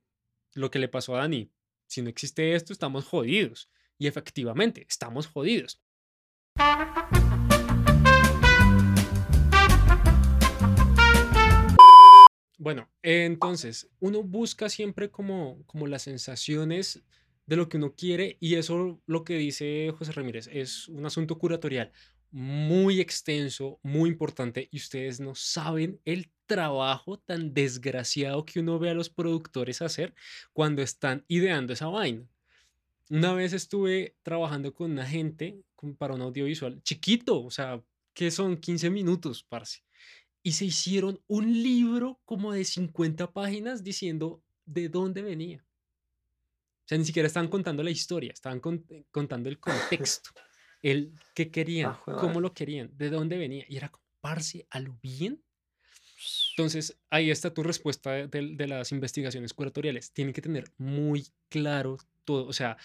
[0.54, 1.50] lo que le pasó a Dani,
[1.86, 3.70] si no existe esto, estamos jodidos.
[3.98, 5.82] Y efectivamente, estamos jodidos.
[12.58, 17.02] Bueno, entonces, uno busca siempre como, como las sensaciones
[17.46, 21.38] de lo que uno quiere y eso lo que dice José Ramírez es un asunto
[21.38, 21.90] curatorial
[22.30, 28.90] muy extenso, muy importante y ustedes no saben el trabajo tan desgraciado que uno ve
[28.90, 30.14] a los productores hacer
[30.52, 32.26] cuando están ideando esa vaina.
[33.08, 35.60] Una vez estuve trabajando con una gente
[35.98, 37.82] para un audiovisual chiquito, o sea,
[38.14, 39.82] que son 15 minutos, parce.
[40.42, 45.64] Y se hicieron un libro como de 50 páginas diciendo de dónde venía.
[45.64, 50.30] O sea, ni siquiera estaban contando la historia, estaban cont- contando el contexto,
[50.82, 53.64] el qué querían, Ah, cómo lo querían, de dónde venía.
[53.68, 55.42] Y era como, parce, a lo bien.
[56.56, 60.12] Entonces, ahí está tu respuesta de, de- de las investigaciones curatoriales.
[60.12, 62.46] Tienen que tener muy claro todo.
[62.46, 62.76] O sea,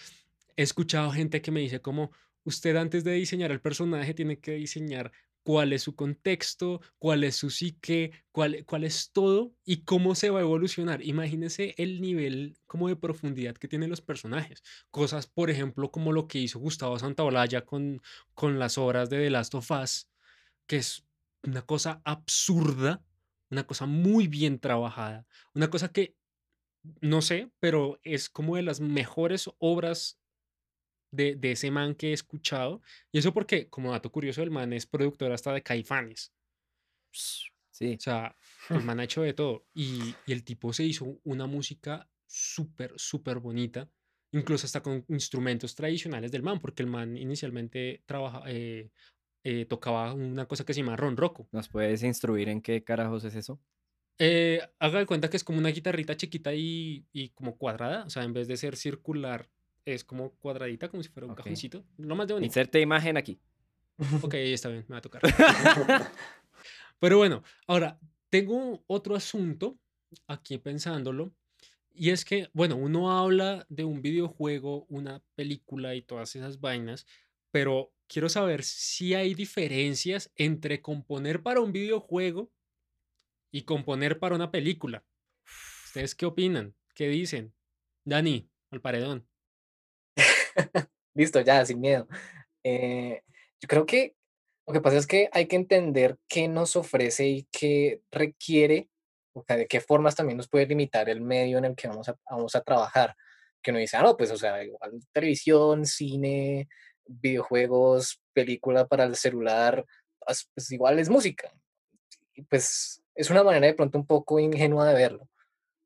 [0.56, 2.10] he escuchado gente que me dice como,
[2.44, 5.12] usted antes de diseñar el personaje tiene que diseñar
[5.46, 10.28] cuál es su contexto, cuál es su psique, cuál, cuál es todo y cómo se
[10.30, 11.04] va a evolucionar.
[11.04, 14.64] Imagínese el nivel como de profundidad que tienen los personajes.
[14.90, 18.02] Cosas, por ejemplo, como lo que hizo Gustavo Santaolalla con,
[18.34, 20.08] con las obras de The Last of Us,
[20.66, 21.06] que es
[21.44, 23.04] una cosa absurda,
[23.48, 26.16] una cosa muy bien trabajada, una cosa que
[27.00, 30.18] no sé, pero es como de las mejores obras
[31.16, 32.82] de, de ese man que he escuchado.
[33.10, 36.32] Y eso porque, como dato curioso, el man es productor hasta de Caifanes.
[37.10, 37.94] Sí.
[37.94, 38.36] O sea,
[38.70, 39.66] el man ha hecho de todo.
[39.74, 43.90] Y, y el tipo se hizo una música súper, súper bonita.
[44.32, 48.90] Incluso hasta con instrumentos tradicionales del man, porque el man inicialmente trabaja, eh,
[49.44, 51.48] eh, tocaba una cosa que se llama ronroco.
[51.52, 53.60] ¿Nos puedes instruir en qué carajos es eso?
[54.18, 58.04] Eh, haga de cuenta que es como una guitarrita chiquita y, y como cuadrada.
[58.04, 59.48] O sea, en vez de ser circular,
[59.86, 61.38] es como cuadradita, como si fuera un Ok.
[61.38, 61.84] cajoncito.
[61.96, 62.46] Lo más de bonito.
[62.48, 63.40] Inserte imagen aquí.
[64.22, 65.22] Ok, está bien, me va a tocar.
[66.98, 69.78] Pero bueno, ahora, tengo otro asunto
[70.26, 71.32] aquí pensándolo.
[71.94, 77.06] Y es que, bueno, uno habla de un videojuego, una película y todas esas vainas,
[77.50, 82.52] pero quiero saber si hay diferencias entre componer para un videojuego
[83.50, 85.06] y componer para una película.
[85.86, 86.74] ¿Ustedes qué opinan?
[86.94, 87.54] ¿Qué dicen?
[88.04, 89.26] Dani, al paredón.
[91.14, 92.06] Listo, ya, sin miedo.
[92.64, 93.22] Eh,
[93.60, 94.16] yo creo que
[94.66, 98.88] lo que pasa es que hay que entender qué nos ofrece y qué requiere,
[99.34, 102.08] o sea, de qué formas también nos puede limitar el medio en el que vamos
[102.08, 103.14] a, vamos a trabajar.
[103.62, 106.68] Que uno dice, ah, no, pues, o sea, igual televisión, cine,
[107.06, 109.84] videojuegos, película para el celular,
[110.26, 111.52] as- pues igual es música.
[112.34, 115.28] Y pues es una manera de pronto un poco ingenua de verlo,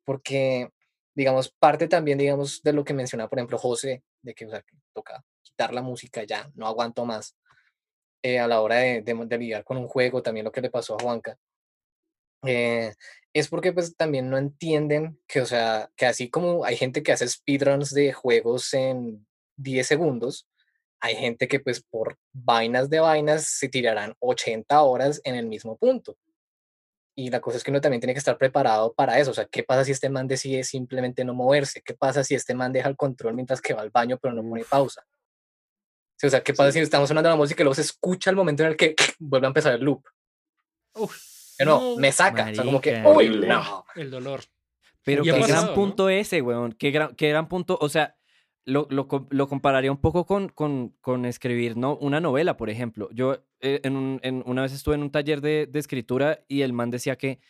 [0.04, 0.70] porque,
[1.14, 4.62] digamos, parte también, digamos, de lo que mencionaba, por ejemplo, José, de que, o sea,
[4.62, 7.36] que toca quitar la música ya, no aguanto más,
[8.22, 10.70] eh, a la hora de, de, de lidiar con un juego, también lo que le
[10.70, 11.38] pasó a Juanca,
[12.46, 12.94] eh,
[13.32, 17.12] es porque pues también no entienden que, o sea, que así como hay gente que
[17.12, 20.48] hace speedruns de juegos en 10 segundos,
[21.00, 25.76] hay gente que pues por vainas de vainas se tirarán 80 horas en el mismo
[25.76, 26.16] punto.
[27.20, 29.32] Y la cosa es que uno también tiene que estar preparado para eso.
[29.32, 31.82] O sea, ¿qué pasa si este man decide simplemente no moverse?
[31.82, 34.42] ¿Qué pasa si este man deja el control mientras que va al baño pero no
[34.42, 35.04] pone pausa?
[36.22, 38.62] O sea, ¿qué pasa si estamos sonando la música y luego se escucha el momento
[38.62, 40.02] en el que vuelve a empezar el loop?
[40.94, 41.14] Uf,
[41.58, 42.48] Que no, No, me saca.
[42.50, 43.84] O sea, como que, uy, no.
[43.96, 44.40] el dolor.
[45.02, 46.72] Pero qué gran punto ese, weón.
[46.72, 47.76] Qué gran, qué gran punto.
[47.82, 48.16] O sea,
[48.64, 51.96] lo, lo, lo compararía un poco con, con, con escribir ¿no?
[51.96, 53.08] una novela, por ejemplo.
[53.12, 56.62] Yo eh, en un- en- una vez estuve en un taller de, de escritura y
[56.62, 57.40] el man decía que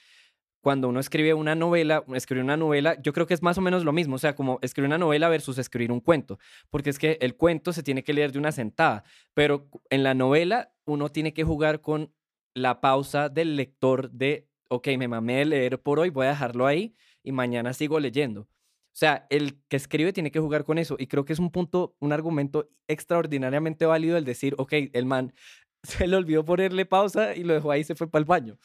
[0.63, 3.83] cuando uno escribe una novela, escribir una novela, yo creo que es más o menos
[3.85, 4.17] lo mismo.
[4.17, 6.39] O sea, como escribir una novela versus escribir un cuento.
[6.69, 9.03] Porque es que el cuento se tiene que leer de una sentada.
[9.35, 12.13] Pero en la novela uno tiene que jugar con
[12.55, 16.67] la pausa del lector de, ok, me mamé de leer por hoy, voy a dejarlo
[16.67, 18.47] ahí y mañana sigo leyendo.
[18.93, 21.51] O sea, el que escribe tiene que jugar con eso y creo que es un
[21.51, 25.33] punto, un argumento extraordinariamente válido el decir, ok, el man
[25.83, 28.59] se le olvidó ponerle pausa y lo dejó ahí y se fue para el baño.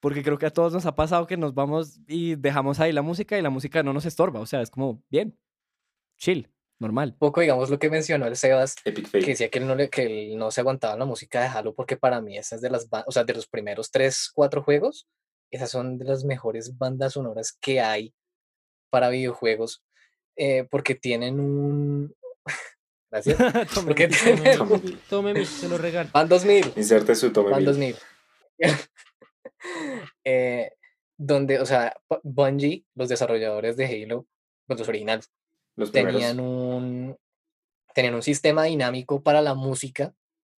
[0.00, 3.02] Porque creo que a todos nos ha pasado que nos vamos y dejamos ahí la
[3.02, 4.40] música y la música no nos estorba.
[4.40, 5.36] O sea, es como, bien,
[6.16, 7.10] chill, normal.
[7.12, 9.88] Un poco, digamos, lo que mencionó el Sebas, Epic que decía que él no, le,
[9.90, 12.70] que él no se aguantaba la música de Halo porque para mí esa es de
[12.70, 15.08] las, o sea, de los primeros tres, cuatro juegos,
[15.50, 18.14] esas son de las mejores bandas sonoras que hay
[18.96, 19.84] para videojuegos,
[20.36, 22.14] eh, porque tienen un...
[23.10, 23.36] Gracias.
[23.74, 24.80] Tome Porque mi, tienen Tome
[25.10, 26.08] tome se lo regalo.
[26.14, 26.72] Van 2000.
[26.76, 27.66] Inserte su tome Van mil.
[27.66, 27.96] 2000.
[30.24, 30.72] eh,
[31.18, 34.26] donde, o sea, Bu- Bungie, los desarrolladores de Halo,
[34.66, 35.30] pues, los originales,
[35.76, 37.18] Los tenían un,
[37.92, 40.14] tenían un sistema dinámico para la música,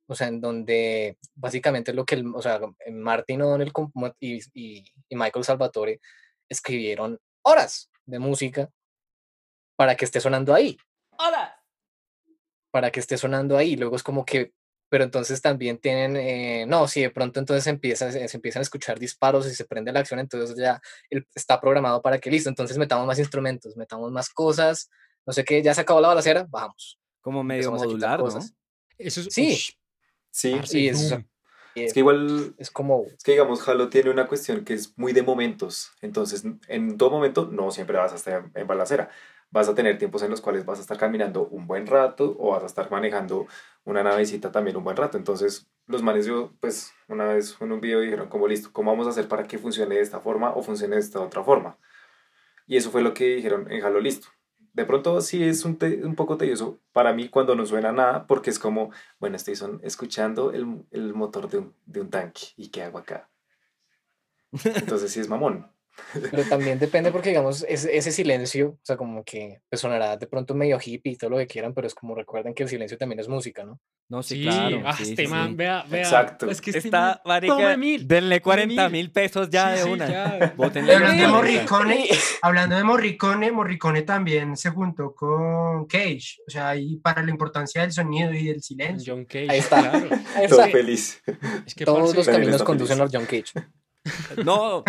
[0.08, 2.62] o sea, en donde básicamente lo que, el, o sea,
[2.92, 3.74] Martin O'Donnell
[4.20, 6.02] y, y, y Michael Salvatore
[6.48, 8.72] escribieron horas de música
[9.76, 10.78] para que esté sonando ahí,
[11.20, 11.54] ¡Hola!
[12.72, 13.76] para que esté sonando ahí.
[13.76, 14.54] Luego es como que,
[14.90, 18.64] pero entonces también tienen, eh, no, si de pronto entonces empieza, se, se empiezan a
[18.64, 22.50] escuchar disparos y se prende la acción, entonces ya el- está programado para que listo,
[22.50, 24.90] entonces metamos más instrumentos, metamos más cosas,
[25.26, 27.00] no sé qué, ya se acabó la balacera, bajamos.
[27.22, 28.26] Como medio empezamos modular, ¿no?
[28.98, 29.28] Eso es.
[29.32, 29.54] Sí.
[29.54, 29.72] ush,
[30.32, 30.90] Sí, parce, y
[31.86, 35.14] es- que igual es como, Es que digamos, Halo tiene una cuestión que es muy
[35.14, 35.92] de momentos.
[36.02, 39.10] Entonces, en todo momento no siempre vas a estar en balacera.
[39.50, 42.52] Vas a tener tiempos en los cuales vas a estar caminando un buen rato o
[42.52, 43.48] vas a estar manejando
[43.86, 45.18] una navecita también un buen rato.
[45.18, 49.08] Entonces, los manes, yo, pues, una vez en un video dijeron, como listo, ¿cómo vamos
[49.08, 51.78] a hacer para que funcione de esta forma o funcione de esta otra forma?
[52.68, 54.28] Y eso fue lo que dijeron en Halo, listo.
[54.78, 58.52] De pronto sí es un, un poco tedioso para mí cuando no suena nada, porque
[58.52, 62.42] es como, bueno, estoy son, escuchando el, el motor de un, de un tanque.
[62.58, 63.28] ¿Y qué hago acá?
[64.76, 65.72] Entonces sí es mamón.
[66.32, 70.28] Pero también depende porque digamos, ese, ese silencio, o sea, como que pues, sonará de
[70.28, 72.98] pronto medio hippie y todo lo que quieran, pero es como recuerden que el silencio
[72.98, 73.80] también es música, ¿no?
[74.10, 74.82] No, sí, Sí, claro.
[74.86, 75.56] ah, sí, este sí, man, sí.
[75.56, 76.02] vea, vea.
[76.02, 76.50] Exacto.
[76.50, 78.08] Es que este Está, man, marica, mil.
[78.08, 79.12] denle 40 mil.
[79.12, 80.10] pesos ya Sí, de sí, una.
[80.10, 80.54] ya.
[80.56, 82.08] Bótenle Hablando de Morricone,
[82.42, 87.82] hablando de Morricone, Morricone también se juntó con Cage, o sea, ahí para la importancia
[87.82, 89.14] del sonido y del silencio.
[89.16, 89.48] John Cage.
[89.50, 89.82] Ahí está.
[89.90, 90.08] Claro.
[90.36, 90.72] Ahí Todo está.
[90.72, 91.22] feliz.
[91.66, 93.14] Es que, Todos los caminos conducen a feliz.
[93.14, 93.68] John Cage.
[94.44, 94.84] No,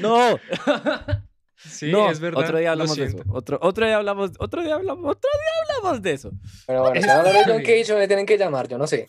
[0.00, 0.38] no.
[1.56, 2.42] Sí, no, es verdad.
[2.42, 3.16] otro día hablamos de eso.
[3.30, 6.30] Otro, otro día hablamos, otro día hablamos, otro día hablamos de eso.
[6.66, 7.82] Pero bueno, si Está van a hablar de John bien.
[7.84, 9.06] Cage, me tienen que llamar, yo no sé.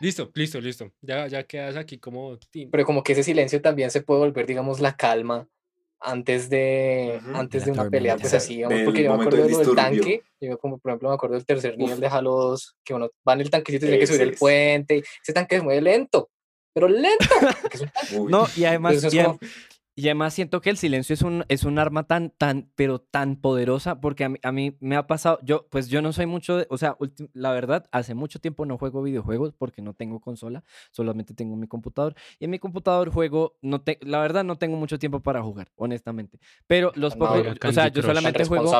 [0.00, 0.92] Listo, listo, listo.
[1.00, 2.38] Ya, ya quedas aquí como.
[2.70, 5.48] Pero como que ese silencio también se puede volver, digamos, la calma
[5.98, 7.36] antes de, Ujú.
[7.36, 9.58] antes La de una pelea, pues así, digamos, porque yo me acuerdo de del lo
[9.58, 9.82] del disturbio.
[10.04, 12.00] tanque, yo como por ejemplo me acuerdo del tercer nivel Uf.
[12.00, 14.34] de Halo 2, que uno va en el tanquecito y tiene que subir Ese el
[14.34, 14.38] es.
[14.38, 16.30] puente, ese tanque se mueve lento,
[16.72, 17.26] pero lento,
[18.12, 18.30] un.
[18.30, 19.12] No, y además,
[19.96, 23.36] y, además siento que el silencio es un, es un arma tan, tan, pero tan
[23.36, 26.56] poderosa, porque a mí, a mí me ha pasado, yo, pues yo no soy mucho,
[26.56, 30.20] de- o sea, ulti- la verdad, hace mucho tiempo no juego videojuegos porque no tengo
[30.20, 34.56] consola, solamente tengo mi computador, y en mi computador juego, no te, la verdad no
[34.56, 38.72] tengo mucho tiempo para jugar, honestamente, pero los No, pocos, o sea, yo solamente juego,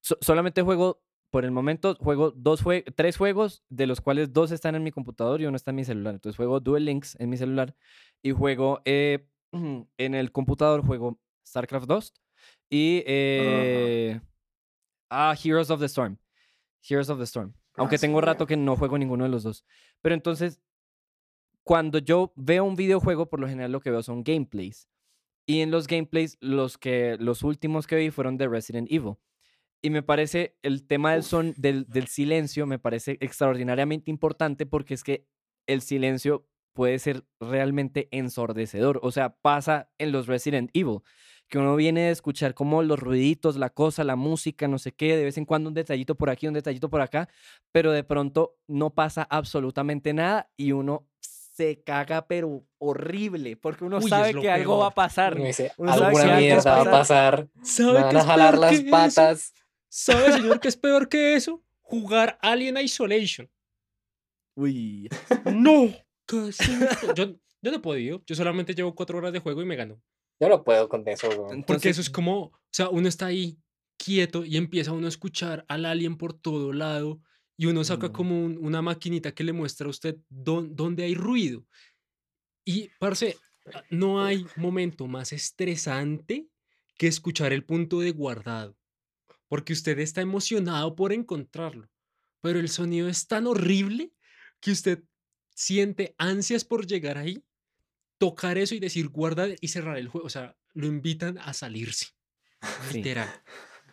[0.00, 1.02] so- solamente juego,
[1.34, 4.92] por el momento, juego dos jue- tres juegos, de los cuales dos están en mi
[4.92, 6.14] computador y uno está en mi celular.
[6.14, 7.74] Entonces juego Duel Links en mi celular
[8.22, 9.26] y juego eh,
[9.98, 12.14] en el computador, juego StarCraft 2
[12.70, 14.20] y eh,
[15.10, 16.18] ah, Heroes of the Storm.
[16.88, 17.52] Heroes of the Storm.
[17.78, 18.26] Aunque Ah, tengo sí.
[18.26, 19.64] rato que no juego ninguno de los dos.
[20.02, 20.60] Pero entonces,
[21.64, 24.88] cuando yo veo un videojuego, por lo general lo que veo son gameplays.
[25.46, 29.16] Y en los gameplays, los, que, los últimos que vi fueron de Resident Evil.
[29.84, 34.94] Y me parece el tema del, son, del, del silencio, me parece extraordinariamente importante porque
[34.94, 35.26] es que
[35.66, 38.98] el silencio puede ser realmente ensordecedor.
[39.02, 41.00] O sea, pasa en los Resident Evil,
[41.48, 45.18] que uno viene de escuchar como los ruiditos, la cosa, la música, no sé qué,
[45.18, 47.28] de vez en cuando un detallito por aquí, un detallito por acá,
[47.70, 53.98] pero de pronto no pasa absolutamente nada y uno se caga, pero horrible, porque uno
[53.98, 55.34] Uy, sabe que algo va a pasar.
[55.36, 56.90] Uno dice, Uno sabe alguna que algo mierda va a pasa.
[56.90, 58.90] pasar, me ¿Sabe van a jalar las que eso?
[58.90, 59.54] patas.
[59.96, 61.62] ¿Sabe, señor, que es peor que eso?
[61.82, 63.48] jugar Alien Isolation.
[64.56, 65.08] Uy.
[65.54, 65.94] ¡No!
[66.26, 66.58] ¿Qué es?
[67.14, 67.26] Yo,
[67.62, 68.22] yo no he podido.
[68.26, 70.02] Yo solamente llevo cuatro horas de juego y me ganó.
[70.40, 71.28] Yo no puedo con eso.
[71.28, 73.56] Porque Entonces- eso es como, o sea, uno está ahí
[73.96, 77.20] quieto y empieza uno a escuchar al alien por todo lado
[77.56, 78.12] y uno saca Mm.
[78.12, 81.64] como un- una maquinita que le muestra a usted dón- dónde hay ruido.
[82.66, 83.36] Y, parce,
[83.90, 86.48] no hay momento más estresante
[86.98, 88.76] que escuchar el punto de guardado,
[89.54, 91.88] porque usted está emocionado por encontrarlo,
[92.40, 94.10] pero el sonido es tan horrible
[94.58, 95.04] que usted
[95.54, 97.44] siente ansias por llegar ahí,
[98.18, 100.26] tocar eso y decir guarda y cerrar el juego.
[100.26, 102.06] O sea, lo invitan a salirse.
[102.90, 102.96] Sí.
[102.96, 103.28] Literal.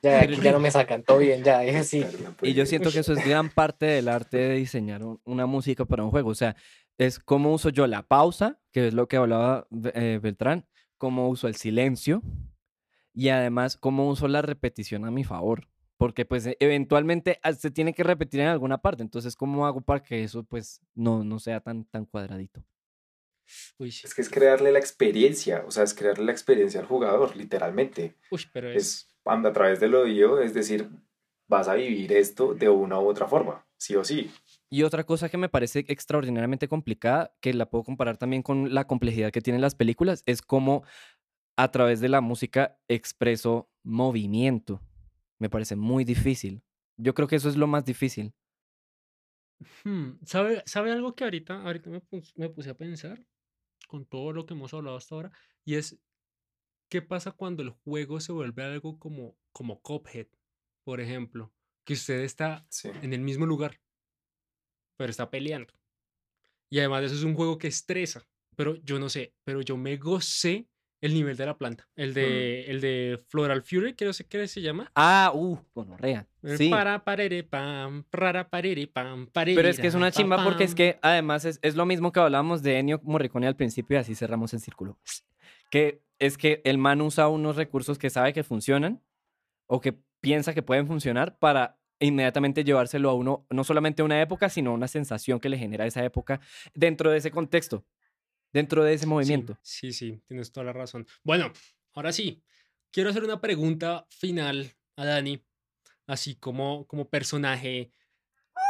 [0.01, 2.03] Ya, Pero aquí ya no me sacan, todo bien, ya, es así.
[2.41, 5.86] Y yo siento que eso es gran parte del arte de diseñar un- una música
[5.86, 6.32] para un juego.
[6.32, 6.55] O sea,
[6.97, 10.66] es cómo uso yo la pausa, que es lo que hablaba eh, Beltrán,
[10.97, 12.24] cómo uso el silencio
[13.14, 15.68] y además cómo uso la repetición a mi favor.
[15.97, 19.03] Porque pues e- eventualmente ah, se tiene que repetir en alguna parte.
[19.03, 22.64] Entonces, ¿cómo hago para que eso pues no, no sea tan, tan cuadradito?
[23.78, 23.89] Uy.
[23.89, 28.18] Es que es crearle la experiencia, o sea, es crearle la experiencia al jugador, literalmente.
[28.32, 28.76] Uy, pero es...
[28.76, 30.89] Es a través del oído, es decir,
[31.47, 34.32] vas a vivir esto de una u otra forma, sí o sí.
[34.70, 38.88] Y otra cosa que me parece extraordinariamente complicada, que la puedo comparar también con la
[38.88, 40.84] complejidad que tienen las películas, es cómo
[41.64, 44.82] a través de la música expreso movimiento.
[45.38, 46.64] Me parece muy difícil.
[46.97, 48.34] Yo creo que eso es lo más difícil.
[49.84, 53.24] Hmm, ¿Sabe, ¿Sabe algo que ahorita, ahorita me, pus- me puse a pensar
[53.88, 55.32] con todo lo que hemos hablado hasta ahora?
[55.64, 55.99] Y es,
[56.89, 60.28] ¿qué pasa cuando el juego se vuelve algo como, como Cuphead,
[60.84, 61.53] por ejemplo?
[61.86, 62.89] Que usted está Sí.
[63.03, 63.80] en el mismo lugar,
[64.97, 65.74] pero está peleando.
[66.72, 68.28] Y además eso es un juego que estresa.
[68.55, 70.68] Pero yo no sé, pero yo me gocé
[71.02, 71.88] el nivel de la planta.
[71.95, 74.91] El de, el de Floral Fury, creo que qué se llama.
[74.95, 76.28] Ah, uh, gonorrea.
[76.43, 76.70] El Sí.
[76.70, 80.78] Para, parere, pam, prara, parere, pam, Pero es que es una chimba porque es pam.
[80.78, 84.16] que además es, es lo mismo que hablábamos de Ennio Morricone al principio y así
[84.16, 84.97] cerramos el círculo.
[85.70, 89.02] Que es que el man usa unos recursos que sabe que funcionan
[89.66, 94.22] o que piensa que pueden funcionar para inmediatamente llevárselo a uno, no solamente a una
[94.22, 96.39] época, sino a una sensación que le genera esa época
[96.74, 97.86] dentro de ese contexto,
[98.54, 99.58] dentro de ese movimiento.
[99.62, 101.08] Sí, sí, sí, tienes toda la razón.
[101.24, 101.52] Bueno,
[101.93, 102.43] ahora sí,
[102.91, 105.43] quiero hacer una pregunta final a Dani,
[106.08, 107.91] así como, como personaje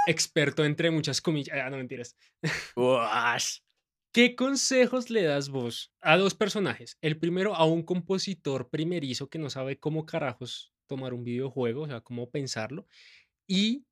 [0.08, 1.58] experto entre muchas comillas.
[1.62, 2.16] Ah, no mentiras.
[4.14, 6.98] ¿Qué consejos le das vos a dos personajes?
[7.02, 11.88] El primero a un compositor primerizo que no sabe cómo carajos tomar un videojuego, o
[11.88, 12.86] sea, cómo pensarlo,
[13.48, 13.86] y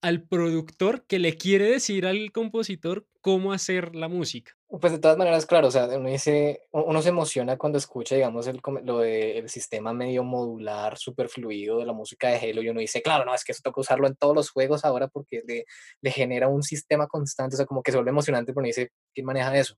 [0.00, 4.52] al productor que le quiere decir al compositor cómo hacer la música.
[4.68, 8.46] Pues de todas maneras, claro, o sea, uno dice, uno se emociona cuando escucha, digamos,
[8.46, 12.80] el, lo del sistema medio modular, super fluido de la música de Halo, y uno
[12.80, 16.10] dice, claro, no, es que eso toca usarlo en todos los juegos ahora porque le,
[16.10, 19.26] genera un sistema constante, o sea, como que se vuelve emocionante, pero uno dice, ¿quién
[19.26, 19.76] maneja eso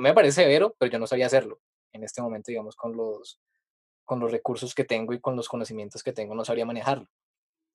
[0.00, 1.60] me parece severo, pero yo no sabía hacerlo
[1.92, 3.40] en este momento, digamos, con los,
[4.04, 7.06] con los recursos que tengo y con los conocimientos que tengo, no sabría manejarlo.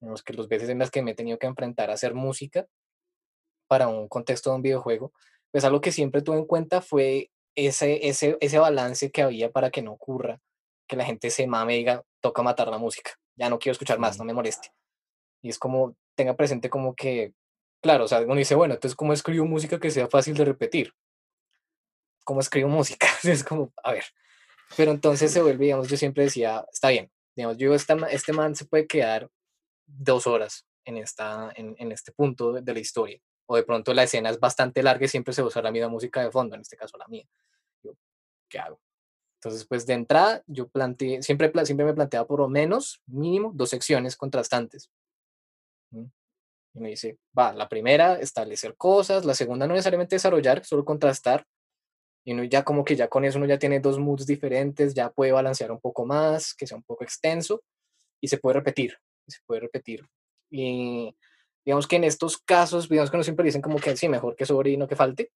[0.02, 2.66] Digamos que las veces en las que me he tenido que enfrentar a hacer música
[3.68, 5.12] para un contexto de un videojuego,
[5.52, 9.70] pues algo que siempre tuve en cuenta fue ese, ese, ese balance que había para
[9.70, 10.40] que no ocurra
[10.88, 14.00] que la gente se mame y diga, toca matar la música, ya no quiero escuchar
[14.00, 14.72] más, no me moleste.
[15.42, 17.34] Y es como, tenga presente como que,
[17.82, 20.94] claro, o sea, uno dice, bueno, entonces, ¿cómo escribo música que sea fácil de repetir?
[22.26, 23.08] ¿Cómo escribo música?
[23.24, 24.04] es como, a ver.
[24.76, 28.56] Pero entonces se vuelve, digamos, yo siempre decía, está bien, digamos, yo, esta, este man
[28.56, 29.30] se puede quedar
[29.98, 33.20] dos horas en, esta, en, en este punto de, la historia.
[33.48, 36.22] O de pronto la escena es bastante larga y siempre se usa la misma música
[36.24, 37.26] de fondo, en este caso la mía.
[37.84, 37.94] Yo,
[38.48, 38.80] ¿qué hago?
[39.36, 43.70] Entonces, pues de entrada, yo planteé, siempre, siempre me planteaba por lo menos, mínimo, dos
[43.70, 44.92] secciones contrastantes.
[45.92, 51.46] Y me dice, va, la primera, establecer cosas, la segunda no necesariamente desarrollar, solo contrastar.
[52.26, 55.10] Y uno ya como que ya con eso uno ya tiene dos moods diferentes, ya
[55.10, 57.64] puede balancear un poco más, que sea un poco extenso,
[58.22, 58.98] y se puede repetir,
[59.30, 60.06] se puede repetir.
[60.52, 61.16] Y
[61.66, 64.46] digamos que en estos casos, digamos que no siempre dicen como que sí, mejor que
[64.46, 65.32] sobre y no que falte,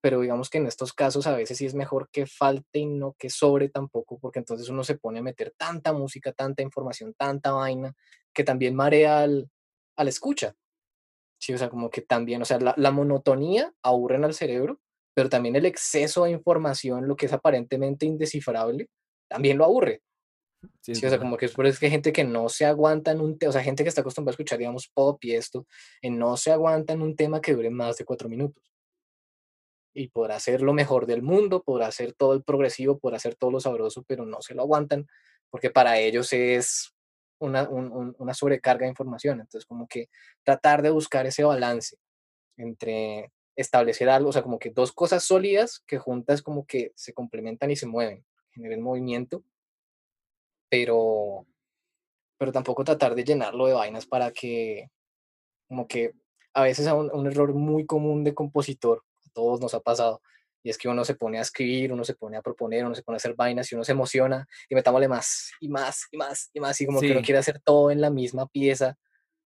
[0.00, 3.14] pero digamos que en estos casos a veces sí es mejor que falte y no
[3.18, 7.52] que sobre tampoco, porque entonces uno se pone a meter tanta música, tanta información, tanta
[7.52, 7.94] vaina,
[8.32, 9.50] que también marea al,
[9.96, 10.54] al escucha.
[11.40, 14.80] Sí, o sea, como que también, o sea, la, la monotonía aburren al cerebro,
[15.14, 18.88] pero también el exceso de información, lo que es aparentemente indescifrable,
[19.28, 20.02] también lo aburre.
[20.80, 22.64] Sí, Sí, o sea, como que es por eso que hay gente que no se
[22.64, 25.34] aguanta en un tema, o sea, gente que está acostumbrada a escuchar, digamos, pop y
[25.34, 25.66] esto,
[26.00, 28.62] y no se aguanta en un tema que dure más de cuatro minutos.
[29.94, 33.50] Y podrá ser lo mejor del mundo, podrá ser todo el progresivo, podrá ser todo
[33.50, 35.06] lo sabroso, pero no se lo aguantan,
[35.50, 36.92] porque para ellos es
[37.38, 39.40] una, una sobrecarga de información.
[39.40, 40.08] Entonces, como que
[40.44, 41.96] tratar de buscar ese balance
[42.56, 47.14] entre establecer algo, o sea, como que dos cosas sólidas que juntas como que se
[47.14, 49.42] complementan y se mueven, generen movimiento,
[50.68, 51.46] pero,
[52.38, 54.90] pero tampoco tratar de llenarlo de vainas para que,
[55.68, 56.12] como que
[56.54, 60.20] a veces un, un error muy común de compositor, a todos nos ha pasado,
[60.66, 63.04] y es que uno se pone a escribir, uno se pone a proponer, uno se
[63.04, 66.50] pone a hacer vainas y uno se emociona y metámosle más y más y más
[66.52, 68.98] y más y como que uno quiere hacer todo en la misma pieza.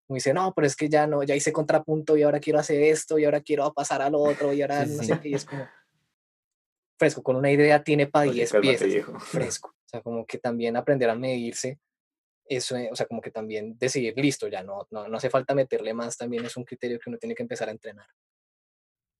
[0.05, 2.83] Como dice, no, pero es que ya no, ya hice contrapunto y ahora quiero hacer
[2.83, 5.29] esto y ahora quiero pasar al otro y ahora no sé qué.
[5.29, 5.67] Y es como
[6.99, 8.89] fresco, con una idea tiene para 10 piezas.
[9.23, 9.73] Fresco.
[9.87, 11.79] O sea, como que también aprender a medirse
[12.45, 15.55] eso, eh, o sea, como que también decidir, listo, ya no, no, no hace falta
[15.55, 18.07] meterle más, también es un criterio que uno tiene que empezar a entrenar.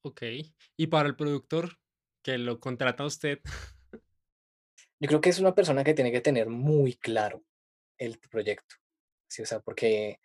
[0.04, 0.22] Ok.
[0.78, 1.78] ¿Y para el productor
[2.22, 3.40] que lo contrata usted?
[5.00, 7.44] Yo creo que es una persona que tiene que tener muy claro
[7.98, 8.76] el proyecto.
[9.30, 10.20] Sí, o sea, porque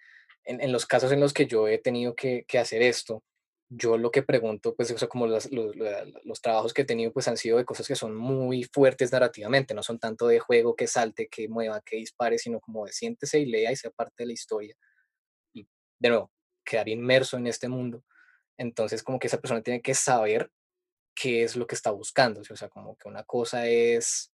[0.44, 3.22] en, los casos en los que yo he tenido que, hacer esto,
[3.74, 7.36] yo lo que pregunto, pues, o como los, los, trabajos que he tenido, pues han
[7.38, 11.28] sido de cosas que son muy fuertes narrativamente, no son tanto de juego que salte,
[11.28, 14.32] que mueva, que dispare, sino como de siéntese y lea y sea parte de la
[14.34, 14.74] historia.
[15.54, 15.66] Y
[15.98, 16.30] de nuevo,
[16.64, 18.04] quedar inmerso en este mundo.
[18.58, 20.50] Entonces, como que esa persona tiene que saber
[21.14, 22.40] qué es lo que está buscando.
[22.40, 24.32] O sea, como que una cosa es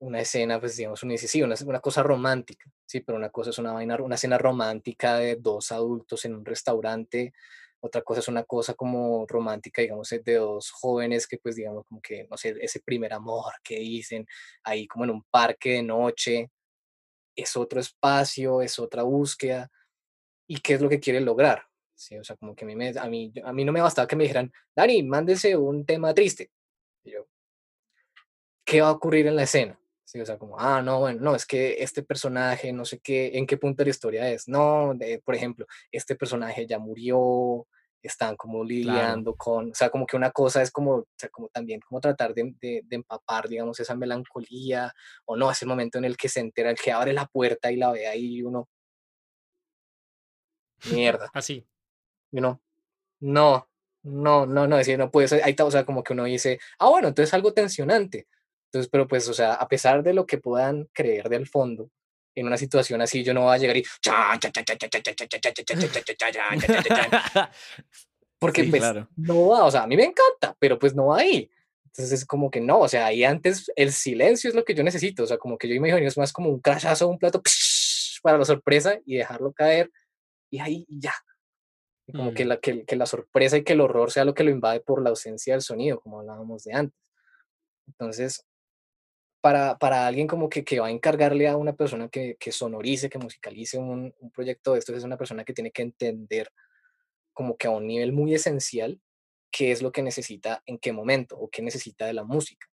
[0.00, 3.58] una escena, pues digamos, dice, sí, una, una cosa romántica, sí, pero una cosa es
[3.58, 7.34] una vaina, una escena romántica de dos adultos en un restaurante,
[7.80, 12.00] otra cosa es una cosa como romántica, digamos, de dos jóvenes que pues digamos como
[12.00, 14.26] que, no sé, ese primer amor que dicen
[14.62, 16.50] ahí como en un parque de noche,
[17.34, 19.70] es otro espacio, es otra búsqueda,
[20.46, 21.64] y qué es lo que quiere lograr,
[21.94, 24.06] sí, o sea, como que a mí, me, a mí, a mí no me bastaba
[24.06, 26.50] que me dijeran, Dani, mándese un tema triste,
[27.04, 27.26] yo,
[28.64, 29.79] ¿qué va a ocurrir en la escena?
[30.10, 33.30] Sí, o sea, como, ah, no, bueno, no, es que este personaje, no sé qué,
[33.34, 34.48] en qué punto de la historia es.
[34.48, 34.92] No,
[35.24, 37.68] por ejemplo, este personaje ya murió,
[38.02, 41.48] están como lidiando con, o sea, como que una cosa es como, o sea, como
[41.50, 44.92] también como tratar de, de, empapar, digamos, esa melancolía,
[45.26, 47.76] o no, ese momento en el que se entera, el que abre la puerta y
[47.76, 48.68] la ve ahí y uno,
[50.90, 51.30] mierda.
[51.34, 51.64] Así.
[52.32, 52.60] You know?
[53.20, 53.68] No,
[54.02, 56.58] no, no, no, decir, no puede ser, ahí está, o sea, como que uno dice,
[56.80, 58.26] ah, bueno, entonces algo tensionante
[58.70, 61.90] entonces, pero pues, o sea, a pesar de lo que puedan creer del fondo,
[62.36, 63.84] en una situación así yo no voy a llegar y
[68.38, 68.82] porque pues
[69.16, 71.50] no va, o sea, a mí me encanta, pero pues no va ahí.
[71.86, 74.84] Entonces es como que no, o sea, ahí antes el silencio es lo que yo
[74.84, 77.42] necesito, o sea, como que yo imagino es más como un crashazo, un plato
[78.22, 79.90] para la sorpresa y dejarlo caer
[80.48, 81.14] y ahí ya.
[82.12, 84.50] como que, la, que, que la sorpresa y que el horror sea lo que lo
[84.50, 86.98] invade por la ausencia del sonido, como hablábamos de antes.
[87.88, 88.44] Entonces,
[89.40, 93.08] para, para alguien como que, que va a encargarle a una persona que, que sonorice,
[93.08, 96.52] que musicalice un, un, proyecto de estos, es una persona que tiene que entender
[97.32, 99.00] como que a un nivel muy esencial
[99.50, 102.68] qué es lo que necesita en qué momento o qué necesita de la música.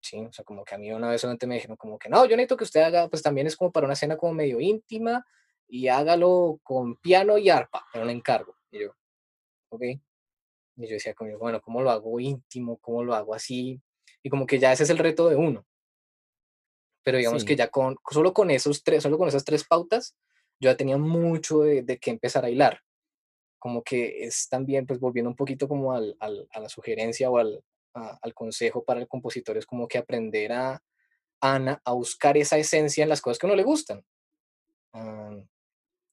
[0.00, 2.24] Sí, o sea, como que a mí una vez solamente me dijeron como que no,
[2.24, 5.24] yo necesito que usted haga, pues también es como para una escena como medio íntima
[5.68, 8.56] y hágalo con piano y arpa, era un encargo.
[8.70, 8.96] Y yo,
[9.68, 9.82] ok.
[9.82, 12.78] Y yo decía conmigo, bueno, ¿cómo lo hago íntimo?
[12.78, 13.80] ¿Cómo lo hago así?
[14.22, 15.64] Y como que ya ese es el reto de uno
[17.02, 20.14] pero digamos que ya con, solo con esos tres, solo con esas tres pautas,
[20.60, 22.80] yo ya tenía mucho de, de qué empezar a hilar.
[23.58, 27.38] Como que es también, pues volviendo un poquito como al, al, a la sugerencia o
[27.38, 27.62] al,
[27.94, 30.82] al consejo para el compositor, es como que aprender a,
[31.40, 34.04] a, a, buscar esa esencia en las cosas que a uno le gustan.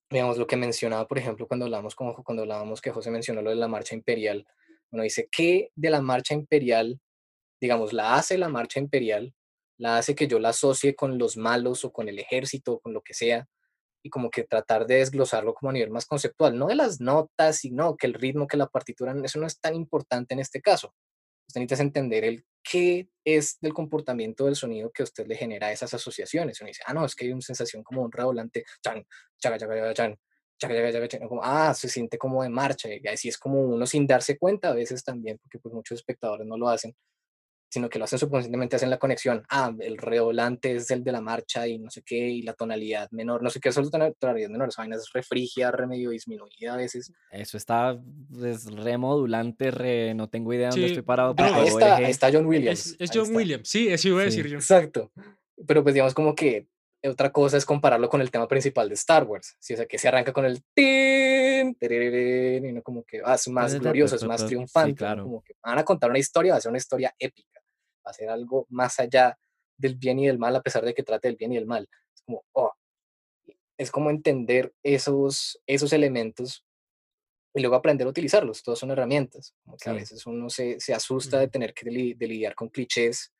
[0.09, 3.51] digamos, lo que mencionaba, por ejemplo, cuando hablamos, como cuando hablábamos que José mencionó lo
[3.51, 4.45] de la marcha imperial,
[4.91, 6.99] uno dice, ¿qué de la marcha imperial,
[7.61, 9.33] digamos, la hace la marcha imperial
[9.79, 12.93] la hace que yo la asocie con los malos o con el ejército o con
[12.93, 13.47] lo que sea,
[14.03, 17.57] y como que tratar de desglosarlo como a nivel más conceptual, no de las notas,
[17.57, 20.93] sino que el ritmo, que la partitura, eso no es tan importante en este caso.
[21.47, 25.71] Usted necesita entender el qué es del comportamiento del sonido que a usted le genera
[25.71, 26.61] esas asociaciones.
[26.61, 29.03] Uno dice, ah, no, es que hay una sensación como un redoblante, chan,
[29.39, 30.17] chaga, chaga, chan,
[31.27, 34.69] como, ah, se siente como de marcha, y así es como uno sin darse cuenta
[34.69, 36.95] a veces también, porque pues muchos espectadores no lo hacen,
[37.69, 41.21] sino que lo hacen subconscientemente, hacen la conexión, ah, el redoblante es el de la
[41.21, 44.69] marcha y no sé qué, y la tonalidad menor, no sé qué, solo tonalidad menor,
[44.69, 47.13] esa vaina es refrigia, remedio disminuida a veces.
[47.31, 47.99] Eso está,
[48.43, 51.35] es remodulante, re, no tengo idea dónde estoy parado.
[51.35, 52.95] Pero ahí, está, está, John Williams.
[52.99, 54.57] Es, John Williams, sí, eso iba a decir yo.
[54.57, 55.11] Exacto,
[55.67, 56.67] pero pues digamos como que
[57.03, 59.73] otra cosa es compararlo con el tema principal de Star Wars, ¿sí?
[59.73, 63.73] o sea, que se arranca con el tin, y no como que ah, es más
[63.79, 65.23] glorioso, es más triunfante, claro.
[65.23, 67.59] como que van a contar una historia, va a ser una historia épica
[68.03, 69.37] hacer algo más allá
[69.77, 71.87] del bien y del mal, a pesar de que trate del bien y del mal.
[72.13, 72.73] Es como, oh.
[73.77, 76.65] es como entender esos, esos elementos
[77.53, 78.63] y luego aprender a utilizarlos.
[78.63, 79.53] Todos son herramientas.
[79.63, 79.99] Como que a Sí.
[79.99, 83.31] veces uno se, se asusta de tener que li- de lidiar con clichés,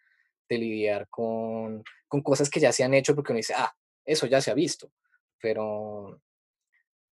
[0.50, 3.72] de lidiar con, con cosas que ya se han hecho porque uno dice, ah,
[4.06, 4.92] eso ya se ha visto.
[5.42, 6.20] Pero,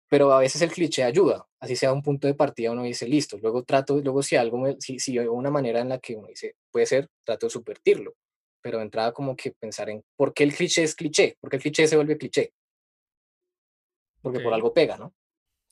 [0.08, 3.38] pero a veces el cliché ayuda, así sea un punto de partida, uno dice, listo,
[3.38, 6.28] luego trato, luego si algo, me- si, si hay una manera en la que uno
[6.28, 8.14] dice, puede ser, trato de subvertirlo,
[8.60, 11.56] pero de entrada como que pensar en por qué el cliché es cliché, por qué
[11.56, 12.52] el cliché se vuelve cliché,
[14.20, 15.14] porque por algo pega, ¿no?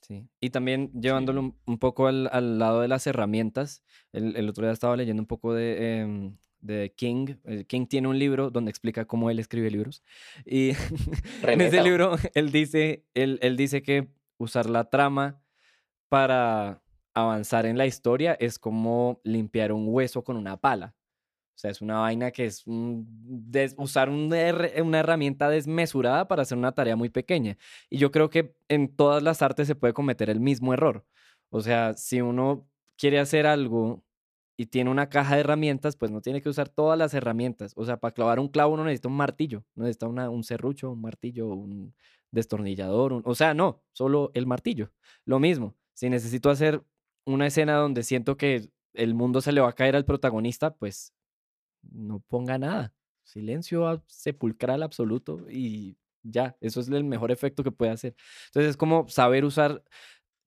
[0.01, 0.27] Sí.
[0.39, 4.65] Y también llevándolo un, un poco al, al lado de las herramientas, el, el otro
[4.65, 7.35] día estaba leyendo un poco de, em, de King.
[7.45, 10.03] eh, King tiene un libro donde explica cómo él escribe libros.
[10.45, 10.69] Y
[11.43, 14.07] en ese libro él dice, él, él dice que
[14.37, 15.41] usar la trama
[16.09, 16.81] para
[17.13, 20.95] avanzar en la historia es como limpiar un hueso con una pala.
[21.55, 26.27] O sea, es una vaina que es un des- usar un her- una herramienta desmesurada
[26.27, 27.57] para hacer una tarea muy pequeña.
[27.89, 31.05] Y yo creo que en todas las artes se puede cometer el mismo error.
[31.49, 34.03] O sea, si uno quiere hacer algo
[34.61, 37.73] y tiene una caja de herramientas, pues no tiene que usar todas las herramientas.
[37.75, 40.91] O sea, para clavar un clavo uno necesita un martillo, no necesita una- un serrucho,
[40.91, 41.95] un martillo, un
[42.31, 43.13] destornillador.
[43.13, 44.91] un- O sea, no, solo el martillo.
[45.25, 46.83] Lo mismo, si necesito hacer
[47.25, 51.13] una escena donde siento que el mundo se le va a caer al protagonista, pues
[51.83, 52.93] no ponga nada.
[53.23, 58.15] Silencio sepulcral absoluto y ya, eso es el mejor efecto que puede hacer.
[58.47, 59.83] Entonces es como saber usar,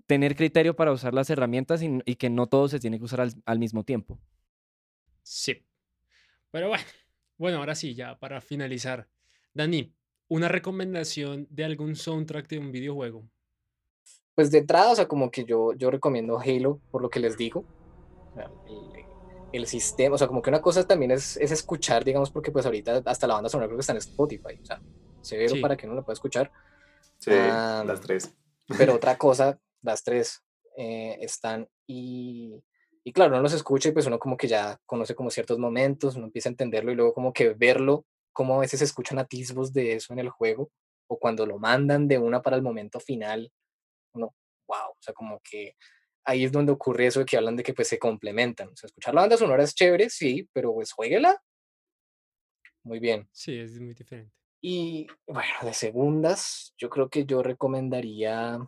[0.07, 3.20] tener criterio para usar las herramientas y, y que no todo se tiene que usar
[3.20, 4.18] al, al mismo tiempo.
[5.22, 5.64] Sí.
[6.50, 6.84] Pero bueno,
[7.38, 9.09] bueno, ahora sí, ya para finalizar.
[9.55, 9.92] Dani,
[10.28, 13.24] una recomendación de algún soundtrack de un videojuego.
[14.34, 17.36] Pues de entrada, o sea, como que yo, yo recomiendo Halo por lo que les
[17.36, 17.64] digo.
[18.66, 19.05] El,
[19.52, 22.66] el sistema, o sea, como que una cosa también es, es escuchar, digamos, porque pues
[22.66, 24.82] ahorita hasta la banda sonora creo que está en Spotify, o sea,
[25.20, 25.61] severo Sí.
[25.61, 26.50] para que uno lo pueda escuchar.
[27.18, 28.34] Sí, Ah, las tres.
[28.76, 30.43] Pero otra cosa, las tres
[30.76, 32.62] eh, están y,
[33.05, 36.16] y claro, uno los escucha y pues uno como que ya conoce como ciertos momentos,
[36.16, 39.72] uno empieza a entenderlo y luego como que verlo, como a veces se escuchan atisbos
[39.72, 40.70] de eso en el juego
[41.07, 43.53] o cuando lo mandan de una para el momento final,
[44.14, 44.35] uno,
[44.66, 45.76] wow, o sea, como que
[46.24, 48.87] ahí es donde ocurre eso de que hablan de que pues se complementan, o sea,
[48.87, 51.41] escuchar la banda sonora es chévere, sí, pero pues jueguela.
[52.82, 53.28] Muy bien.
[53.32, 54.35] Sí, es muy diferente.
[54.61, 58.59] Y bueno, de segundas, yo creo que yo recomendaría.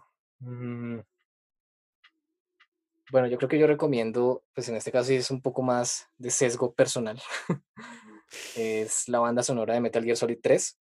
[0.41, 0.99] Mm,
[3.12, 6.09] bueno, yo creo que yo recomiendo, pues en este caso sí es un poco más
[6.18, 7.20] de sesgo personal.
[8.57, 10.76] es la banda sonora de Metal Gear Solid 3.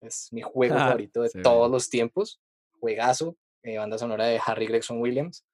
[0.00, 2.40] Es mi juego Ah, favorito de todos los tiempos.
[2.80, 3.36] Juegazo.
[3.62, 5.44] eh, banda sonora de Harry Gregson Williams.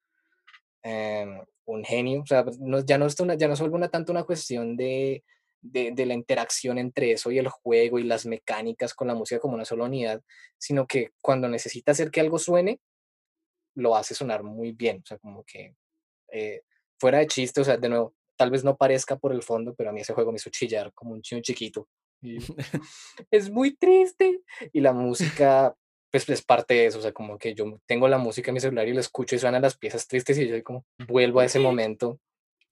[0.81, 2.21] em, un genio.
[2.21, 4.75] O sea, no- ya, no es una, ya no se vuelve una, tanto una cuestión
[4.77, 5.23] de,
[5.61, 9.39] de, de la interacción entre eso y el juego y las mecánicas con la música
[9.41, 10.23] como una sola unidad,
[10.57, 12.79] sino que cuando necesita hacer que algo suene,
[13.79, 15.01] lo hace sonar muy bien.
[15.03, 15.75] O sea, como que
[16.31, 16.61] eh,
[16.99, 19.89] fuera de chiste, o sea, de nuevo, tal vez no parezca por el fondo, pero
[19.89, 21.87] a mí ese juego me hizo chillar como un chino chiquito.
[22.21, 22.37] y
[23.31, 24.41] es muy triste.
[24.73, 25.75] Y la música,
[26.11, 28.59] pues es parte de eso, o sea, como que yo tengo la música en mi
[28.59, 31.59] celular y la escucho y suenan las piezas tristes y yo como vuelvo a ese
[31.59, 32.19] momento.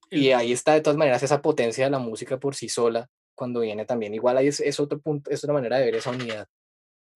[0.09, 3.59] Y ahí está de todas maneras esa potencia de la música por sí sola cuando
[3.59, 4.13] viene también.
[4.13, 6.47] Igual ahí es, es otro punto, es otra manera de ver esa unidad.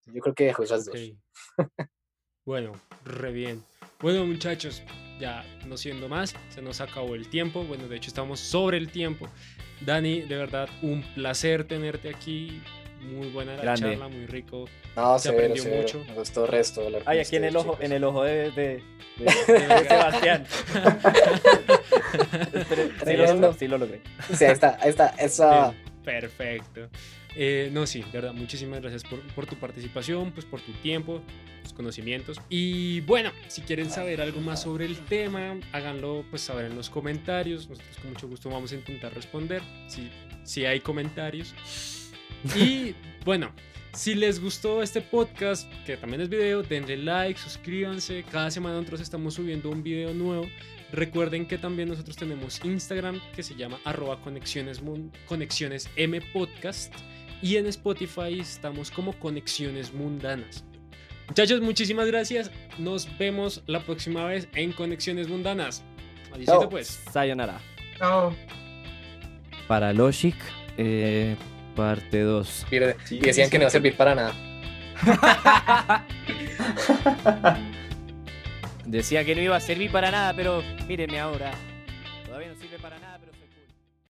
[0.05, 0.97] Yo creo que dejo esas dos.
[2.45, 2.73] Bueno,
[3.05, 3.63] re bien.
[3.99, 4.81] Bueno, muchachos,
[5.19, 7.63] ya no siendo más, se nos acabó el tiempo.
[7.63, 9.27] Bueno, de hecho estamos sobre el tiempo.
[9.81, 12.61] Dani, de verdad, un placer tenerte aquí.
[13.01, 13.81] Muy buena la Grande.
[13.91, 14.65] charla, muy rico.
[14.95, 15.81] No, Se severo, aprendió severo.
[15.81, 16.03] mucho.
[16.07, 16.85] Me gustó el resto.
[16.85, 17.85] hablar Ay, aquí en el ojo, chicos.
[17.85, 18.83] en el ojo de, de,
[19.17, 20.45] de- de Sebastián.
[22.53, 24.01] Espere, sí, lo sí lo logré.
[24.35, 25.07] Sí, ahí está, ahí está.
[25.17, 25.69] Esa...
[25.71, 26.89] Bien, Perfecto.
[27.36, 31.21] Eh, no, sí, de verdad, muchísimas gracias por, por tu participación, pues por tu tiempo,
[31.63, 32.41] tus conocimientos.
[32.49, 36.89] Y bueno, si quieren saber algo más sobre el tema, háganlo pues saber en los
[36.89, 37.69] comentarios.
[37.69, 40.09] Nosotros con mucho gusto vamos a intentar responder si,
[40.43, 41.53] si hay comentarios.
[42.55, 43.53] Y bueno,
[43.93, 48.23] si les gustó este podcast, que también es video, denle like, suscríbanse.
[48.29, 50.47] Cada semana nosotros estamos subiendo un video nuevo.
[50.91, 56.93] Recuerden que también nosotros tenemos Instagram que se llama arroba conexiones, mun- conexiones M Podcast
[57.41, 60.63] y en Spotify estamos como Conexiones Mundanas.
[61.27, 62.51] Muchachos, muchísimas gracias.
[62.77, 65.83] Nos vemos la próxima vez en Conexiones Mundanas.
[66.45, 66.69] Chao.
[66.69, 67.01] pues.
[67.11, 67.59] Sayonara.
[67.97, 68.35] Chao.
[69.67, 70.35] Para Logic,
[70.77, 71.35] eh,
[71.75, 72.65] parte 2.
[72.71, 74.33] Y de- Sí, y decían que no iba a servir para nada.
[78.85, 81.51] Decía que no iba a servir para nada, pero mírenme ahora.